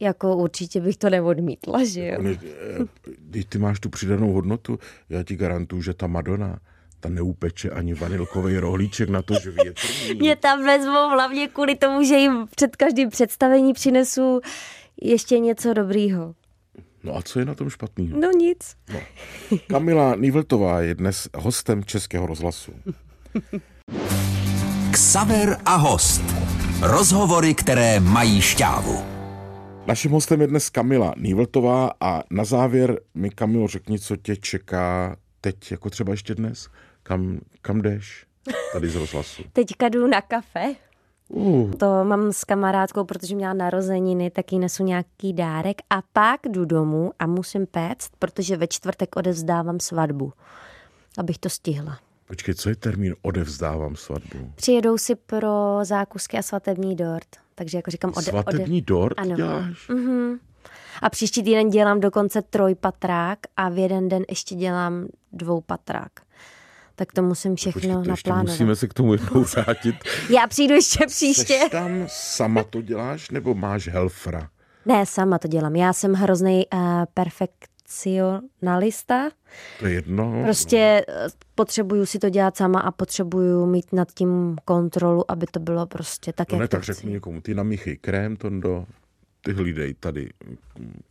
jako 0.00 0.36
určitě 0.36 0.80
bych 0.80 0.96
to 0.96 1.10
neodmítla, 1.10 1.84
že 1.84 2.06
jo. 2.06 2.22
Jako 2.22 2.38
když 3.18 3.44
ty 3.44 3.58
máš 3.58 3.80
tu 3.80 3.88
přidanou 3.88 4.32
hodnotu, 4.32 4.78
já 5.08 5.22
ti 5.22 5.36
garantuju, 5.36 5.82
že 5.82 5.94
ta 5.94 6.06
Madonna, 6.06 6.58
ta 7.00 7.08
neupeče 7.08 7.70
ani 7.70 7.94
vanilkový 7.94 8.58
rohlíček 8.58 9.08
na 9.08 9.22
to, 9.22 9.34
že 9.42 9.50
větrný. 9.50 10.14
Mě 10.18 10.36
tam 10.36 10.64
vezmou 10.66 11.08
hlavně 11.10 11.48
kvůli 11.48 11.76
tomu, 11.76 12.04
že 12.04 12.14
jim 12.14 12.46
před 12.56 12.76
každým 12.76 13.08
představení 13.08 13.72
přinesu 13.72 14.40
ještě 15.02 15.38
něco 15.38 15.74
dobrýho. 15.74 16.34
No 17.04 17.16
a 17.16 17.22
co 17.22 17.38
je 17.38 17.44
na 17.44 17.54
tom 17.54 17.70
špatného? 17.70 18.20
No 18.20 18.30
nic. 18.30 18.76
No. 18.92 19.00
Kamila 19.66 20.16
Nývltová 20.16 20.80
je 20.80 20.94
dnes 20.94 21.28
hostem 21.34 21.84
Českého 21.84 22.26
rozhlasu. 22.26 22.72
Ksaver 24.90 25.56
a 25.64 25.74
host. 25.74 26.22
Rozhovory, 26.82 27.54
které 27.54 28.00
mají 28.00 28.40
šťávu. 28.40 29.19
Naším 29.90 30.12
hostem 30.12 30.40
je 30.40 30.46
dnes 30.46 30.70
Kamila 30.70 31.14
Nývltová 31.16 31.90
a 32.00 32.22
na 32.30 32.44
závěr 32.44 33.00
mi 33.14 33.30
Kamilo 33.30 33.68
řekni, 33.68 33.98
co 33.98 34.16
tě 34.16 34.36
čeká 34.36 35.16
teď, 35.40 35.70
jako 35.70 35.90
třeba 35.90 36.12
ještě 36.12 36.34
dnes. 36.34 36.68
Kam, 37.02 37.40
kam 37.62 37.82
jdeš 37.82 38.26
tady 38.72 38.88
z 38.88 38.96
rozhlasu? 38.96 39.42
Teďka 39.52 39.88
jdu 39.88 40.06
na 40.06 40.20
kafe. 40.20 40.74
Uh. 41.28 41.72
To 41.72 42.04
mám 42.04 42.32
s 42.32 42.44
kamarádkou, 42.44 43.04
protože 43.04 43.34
měla 43.34 43.52
narozeniny, 43.52 44.30
tak 44.30 44.52
jí 44.52 44.58
nesu 44.58 44.84
nějaký 44.84 45.32
dárek 45.32 45.76
a 45.90 46.02
pak 46.12 46.40
jdu 46.48 46.64
domů 46.64 47.12
a 47.18 47.26
musím 47.26 47.66
péct, 47.66 48.12
protože 48.18 48.56
ve 48.56 48.66
čtvrtek 48.66 49.16
odevzdávám 49.16 49.80
svatbu, 49.80 50.32
abych 51.18 51.38
to 51.38 51.48
stihla. 51.48 51.98
Počkej, 52.26 52.54
co 52.54 52.68
je 52.68 52.76
termín 52.76 53.14
odevzdávám 53.22 53.96
svatbu? 53.96 54.52
Přijedou 54.54 54.98
si 54.98 55.14
pro 55.14 55.78
zákusky 55.82 56.38
a 56.38 56.42
svatební 56.42 56.96
dort. 56.96 57.36
Takže 57.60 57.78
jako 57.78 57.90
říkám... 57.90 58.12
Ode, 58.16 58.26
Svatební 58.26 58.80
dort 58.80 59.20
ano. 59.20 59.36
děláš? 59.36 59.88
Mm-hmm. 59.88 60.38
A 61.02 61.10
příští 61.10 61.42
týden 61.42 61.70
dělám 61.70 62.00
dokonce 62.00 62.42
trojpatrák 62.42 63.38
a 63.56 63.68
v 63.68 63.78
jeden 63.78 64.08
den 64.08 64.22
ještě 64.28 64.54
dělám 64.54 65.06
dvoupatrák. 65.32 66.10
Tak 66.94 67.12
to 67.12 67.22
musím 67.22 67.56
všechno 67.56 67.80
Počkej, 67.80 67.92
to 67.92 68.10
naplánovat. 68.10 68.52
musíme 68.52 68.76
se 68.76 68.88
k 68.88 68.94
tomu 68.94 69.12
jednou 69.12 69.44
vrátit. 69.44 69.94
Já 70.30 70.46
přijdu 70.46 70.74
ještě 70.74 71.06
příště. 71.06 71.58
Seš 71.58 71.70
tam 71.70 72.04
sama 72.08 72.64
to 72.64 72.82
děláš 72.82 73.30
nebo 73.30 73.54
máš 73.54 73.88
helfra? 73.88 74.48
Ne, 74.86 75.06
sama 75.06 75.38
to 75.38 75.48
dělám. 75.48 75.76
Já 75.76 75.92
jsem 75.92 76.12
hrozný 76.14 76.66
uh, 76.74 76.80
perfekt 77.14 77.69
perfekcionalista. 77.90 79.30
To 79.78 79.86
je 79.86 79.92
jedno. 79.92 80.42
Prostě 80.44 81.04
eh, 81.08 81.26
potřebuju 81.54 82.06
si 82.06 82.18
to 82.18 82.28
dělat 82.30 82.56
sama 82.56 82.80
a 82.80 82.90
potřebuju 82.90 83.66
mít 83.66 83.92
nad 83.92 84.08
tím 84.12 84.56
kontrolu, 84.64 85.30
aby 85.30 85.46
to 85.46 85.60
bylo 85.60 85.86
prostě 85.86 86.32
tak, 86.32 86.48
To 86.48 86.54
jak 86.54 86.60
ne, 86.60 86.68
to 86.68 86.76
tak 86.76 86.84
řekni 86.84 87.12
někomu, 87.12 87.40
ty 87.40 87.54
namíchej 87.54 87.96
krém, 87.96 88.36
Tondo, 88.36 88.86
ty 89.40 89.52
hlídej 89.52 89.94
tady 89.94 90.30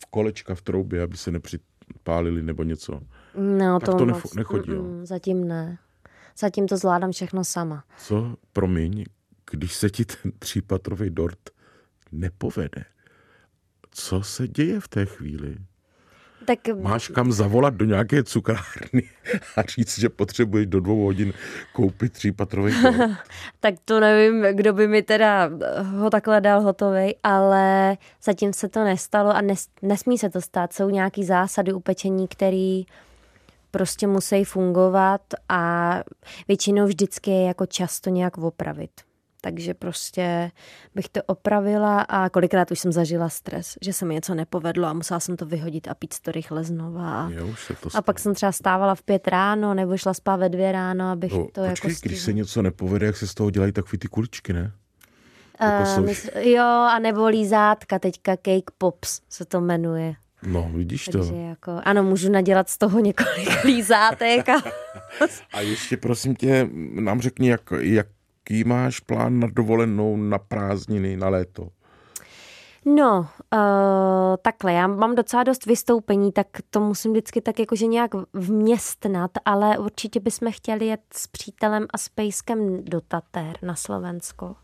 kolečka 0.09 0.55
v 0.55 0.61
troubě, 0.61 1.01
aby 1.03 1.17
se 1.17 1.31
nepřipálili 1.31 2.43
nebo 2.43 2.63
něco. 2.63 2.99
No, 3.35 3.79
Tak 3.79 3.89
to 3.97 4.05
moc- 4.05 4.07
nefo- 4.07 4.35
nechodí, 4.37 4.71
jo? 4.71 4.83
mm, 4.83 5.05
Zatím 5.05 5.47
ne. 5.47 5.77
Zatím 6.37 6.67
to 6.67 6.77
zvládám 6.77 7.11
všechno 7.11 7.43
sama. 7.45 7.83
Co, 7.97 8.35
promiň, 8.53 9.05
když 9.51 9.73
se 9.75 9.89
ti 9.89 10.05
ten 10.05 10.31
třípatrový 10.39 11.09
dort 11.09 11.39
nepovede, 12.11 12.85
co 13.91 14.21
se 14.23 14.47
děje 14.47 14.79
v 14.79 14.87
té 14.87 15.05
chvíli? 15.05 15.55
Tak 16.49 16.59
Máš 16.81 17.07
kam 17.07 17.31
zavolat 17.31 17.73
do 17.73 17.85
nějaké 17.85 18.23
cukrárny 18.23 19.03
a 19.55 19.61
říct, 19.61 19.99
že 19.99 20.09
potřebuješ 20.09 20.67
do 20.67 20.79
dvou 20.79 21.03
hodin 21.03 21.33
koupit 21.73 22.13
třípatrový? 22.13 22.73
Tak 23.59 23.75
to 23.85 23.99
nevím, 23.99 24.41
kdo 24.55 24.73
by 24.73 24.87
mi 24.87 25.01
teda 25.01 25.49
ho 25.83 26.09
takhle 26.09 26.41
dal 26.41 26.61
hotovej, 26.61 27.15
ale 27.23 27.97
zatím 28.23 28.53
se 28.53 28.69
to 28.69 28.83
nestalo 28.83 29.29
a 29.29 29.41
nes, 29.41 29.67
nesmí 29.81 30.17
se 30.17 30.29
to 30.29 30.41
stát. 30.41 30.73
Jsou 30.73 30.89
nějaký 30.89 31.23
zásady 31.23 31.73
upečení, 31.73 32.27
které 32.27 32.81
prostě 33.71 34.07
musí 34.07 34.43
fungovat 34.43 35.21
a 35.49 35.93
většinou 36.47 36.85
vždycky 36.85 37.31
je 37.31 37.43
jako 37.43 37.65
často 37.65 38.09
nějak 38.09 38.37
opravit. 38.37 39.08
Takže 39.41 39.73
prostě 39.73 40.51
bych 40.95 41.09
to 41.09 41.19
opravila 41.25 42.01
a 42.01 42.29
kolikrát 42.29 42.71
už 42.71 42.79
jsem 42.79 42.91
zažila 42.91 43.29
stres, 43.29 43.77
že 43.81 43.93
se 43.93 44.05
mi 44.05 44.13
něco 44.13 44.35
nepovedlo 44.35 44.87
a 44.87 44.93
musela 44.93 45.19
jsem 45.19 45.37
to 45.37 45.45
vyhodit 45.45 45.87
a 45.87 45.93
pít 45.93 46.19
to 46.19 46.31
rychle 46.31 46.63
znova. 46.63 47.25
A, 47.25 47.29
Jo, 47.29 47.47
už 47.47 47.63
se 47.65 47.73
to 47.75 47.89
a 47.93 48.01
pak 48.01 48.19
jsem 48.19 48.35
třeba 48.35 48.51
stávala 48.51 48.95
v 48.95 49.01
pět 49.03 49.27
ráno 49.27 49.73
nebo 49.73 49.97
šla 49.97 50.13
spát 50.13 50.35
ve 50.35 50.49
dvě 50.49 50.71
ráno, 50.71 51.11
abych 51.11 51.31
No, 51.31 51.37
to 51.37 51.45
počkej, 51.45 51.69
jako 51.69 51.87
když 51.87 51.97
stihla. 51.97 52.19
se 52.25 52.33
něco 52.33 52.61
nepovede, 52.61 53.05
jak 53.05 53.17
se 53.17 53.27
z 53.27 53.33
toho 53.33 53.49
dělají 53.51 53.71
takový 53.71 53.97
ty 53.97 54.07
kuličky, 54.07 54.53
ne? 54.53 54.71
Jako 55.61 55.89
Uh, 55.89 55.95
jsou- 55.95 56.01
mysl, 56.01 56.29
jo, 56.37 56.63
a 56.65 56.99
nebo 56.99 57.27
lízátka, 57.27 57.99
teďka 57.99 58.35
Cake 58.35 58.71
Pops 58.77 59.21
se 59.29 59.45
to 59.45 59.61
jmenuje. 59.61 60.15
No, 60.43 60.71
vidíš 60.73 61.05
to. 61.05 61.17
Takže 61.19 61.35
jako, 61.35 61.81
ano, 61.83 62.03
můžu 62.03 62.31
nadělat 62.31 62.69
z 62.69 62.77
toho 62.77 62.99
několik 62.99 63.63
lízátek. 63.63 64.49
A, 64.49 64.61
A 65.53 65.61
ještě 65.61 65.97
prosím 65.97 66.35
tě, 66.35 66.69
nám 66.93 67.21
řekni, 67.21 67.49
jak, 67.49 67.61
jaký 68.49 68.63
máš 68.63 68.99
plán 68.99 69.39
na 69.39 69.47
dovolenou, 69.47 70.17
na 70.17 70.37
prázdniny, 70.37 71.17
na 71.17 71.29
léto? 71.29 71.67
no, 72.85 73.19
uh, 73.53 74.37
takhle, 74.41 74.73
já 74.73 74.87
mám 74.87 75.15
docela 75.15 75.43
dost 75.43 75.65
vystoupení, 75.65 76.31
tak 76.31 76.47
to 76.69 76.79
musím 76.79 77.11
vždycky 77.11 77.41
tak 77.41 77.59
jakože 77.59 77.87
nějak 77.87 78.11
vměstnat, 78.33 79.31
ale 79.45 79.77
určitě 79.77 80.19
bychom 80.19 80.51
chtěli 80.51 80.85
jet 80.85 81.01
s 81.13 81.27
přítelem 81.27 81.85
a 81.93 81.97
s 81.97 82.09
pejskem 82.09 82.85
do 82.85 83.01
Tater 83.01 83.57
na 83.61 83.75
Slovensko. 83.75 84.55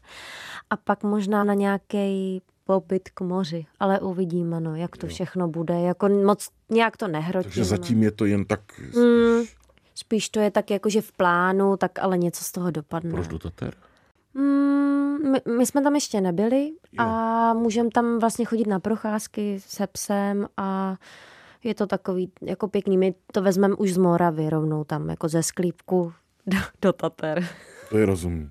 A 0.69 0.77
pak 0.77 1.03
možná 1.03 1.43
na 1.43 1.53
nějaký 1.53 2.41
pobyt 2.63 3.09
k 3.09 3.21
moři, 3.21 3.65
ale 3.79 3.99
uvidíme, 3.99 4.59
no, 4.59 4.75
jak 4.75 4.97
to 4.97 5.07
všechno 5.07 5.47
bude. 5.47 5.81
Jako 5.81 6.09
moc 6.09 6.49
nějak 6.69 6.97
to 6.97 7.07
nehrotím. 7.07 7.51
Takže 7.51 7.65
zatím 7.65 8.03
je 8.03 8.11
to 8.11 8.25
jen 8.25 8.45
tak, 8.45 8.61
Mm, 8.79 9.43
spíš 9.95 10.29
to 10.29 10.39
je 10.39 10.51
tak 10.51 10.71
jakože 10.71 11.01
v 11.01 11.11
plánu, 11.11 11.77
tak 11.77 11.99
ale 11.99 12.17
něco 12.17 12.43
z 12.43 12.51
toho 12.51 12.71
dopadne. 12.71 13.11
proč 13.11 13.27
do 13.27 13.39
Tater? 13.39 13.73
Mm, 14.33 15.31
my, 15.31 15.41
my 15.57 15.65
jsme 15.65 15.81
tam 15.81 15.95
ještě 15.95 16.21
nebyli 16.21 16.71
a 16.97 17.53
můžeme 17.53 17.89
tam 17.89 18.19
vlastně 18.19 18.45
chodit 18.45 18.67
na 18.67 18.79
procházky 18.79 19.59
se 19.59 19.87
psem 19.87 20.47
a 20.57 20.95
je 21.63 21.75
to 21.75 21.87
takový 21.87 22.31
jako 22.41 22.67
pěkný. 22.67 22.97
My 22.97 23.15
to 23.31 23.41
vezmeme 23.41 23.75
už 23.75 23.93
z 23.93 23.97
Moravy 23.97 24.49
rovnou 24.49 24.83
tam, 24.83 25.09
jako 25.09 25.27
ze 25.27 25.43
sklípku 25.43 26.13
do, 26.47 26.57
do 26.81 26.93
Tater. 26.93 27.47
To 27.89 27.97
je 27.97 28.05
rozumný. 28.05 28.49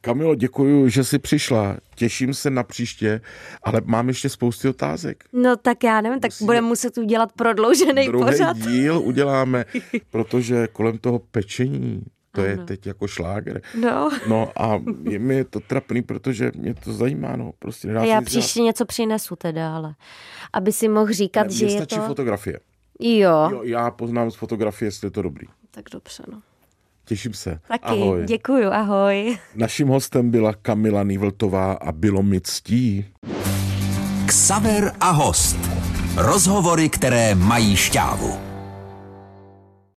Kamilo, 0.00 0.34
děkuji, 0.34 0.88
že 0.88 1.04
jsi 1.04 1.18
přišla. 1.18 1.76
Těším 1.94 2.34
se 2.34 2.50
na 2.50 2.62
příště, 2.62 3.20
ale 3.62 3.80
mám 3.84 4.08
ještě 4.08 4.28
spousty 4.28 4.68
otázek. 4.68 5.24
No 5.32 5.56
tak 5.56 5.84
já 5.84 6.00
nevím, 6.00 6.20
tak 6.20 6.30
Musíme- 6.30 6.46
budeme 6.46 6.66
muset 6.66 6.98
udělat 6.98 7.32
prodloužený 7.32 8.06
Druhý 8.06 8.24
pořad. 8.24 8.56
díl 8.56 8.98
uděláme, 8.98 9.64
protože 10.10 10.68
kolem 10.72 10.98
toho 10.98 11.18
pečení, 11.18 12.02
to 12.32 12.44
je 12.44 12.52
Ano. 12.54 12.64
teď 12.66 12.86
jako 12.86 13.06
šláger. 13.08 13.62
No. 13.80 14.10
No 14.28 14.52
a 14.56 14.82
je 15.10 15.18
mi 15.18 15.44
to 15.44 15.60
trapný, 15.60 16.02
protože 16.02 16.52
mě 16.54 16.74
to 16.74 16.92
zajímá, 16.92 17.36
no. 17.36 17.52
Prostě 17.58 17.88
A 17.88 17.92
já 17.92 18.04
dělat. 18.04 18.24
příště 18.24 18.60
něco 18.62 18.84
přinesu 18.86 19.36
teda, 19.36 19.76
ale 19.76 19.94
aby 20.52 20.72
si 20.72 20.88
mohl 20.88 21.12
říkat, 21.12 21.42
Ne, 21.46 21.52
že 21.52 21.66
je 21.66 21.70
stačí 21.70 21.96
to... 21.96 22.02
fotografie. 22.02 22.60
Jo. 23.00 23.48
Jo, 23.50 23.62
já 23.62 23.90
poznám 23.90 24.30
z 24.30 24.34
fotografie, 24.34 24.86
jestli 24.86 25.06
je 25.06 25.10
to 25.10 25.22
dobrý. 25.22 25.46
Tak 25.70 25.84
dobře, 25.92 26.22
no. 26.32 26.42
Těším 27.08 27.34
se. 27.34 27.58
Taky, 27.68 27.84
Ahoj. 27.84 28.24
děkuju, 28.26 28.70
ahoj. 28.70 29.38
Naším 29.54 29.88
hostem 29.88 30.30
byla 30.30 30.52
Kamila 30.62 31.02
Nývltová 31.04 31.72
a 31.72 31.92
bylo 31.92 32.22
mi 32.22 32.40
ctí. 32.40 33.04
Ksaver 34.26 34.92
a 35.00 35.10
host. 35.10 35.56
Rozhovory, 36.16 36.88
které 36.88 37.34
mají 37.34 37.76
šťávu. 37.76 38.45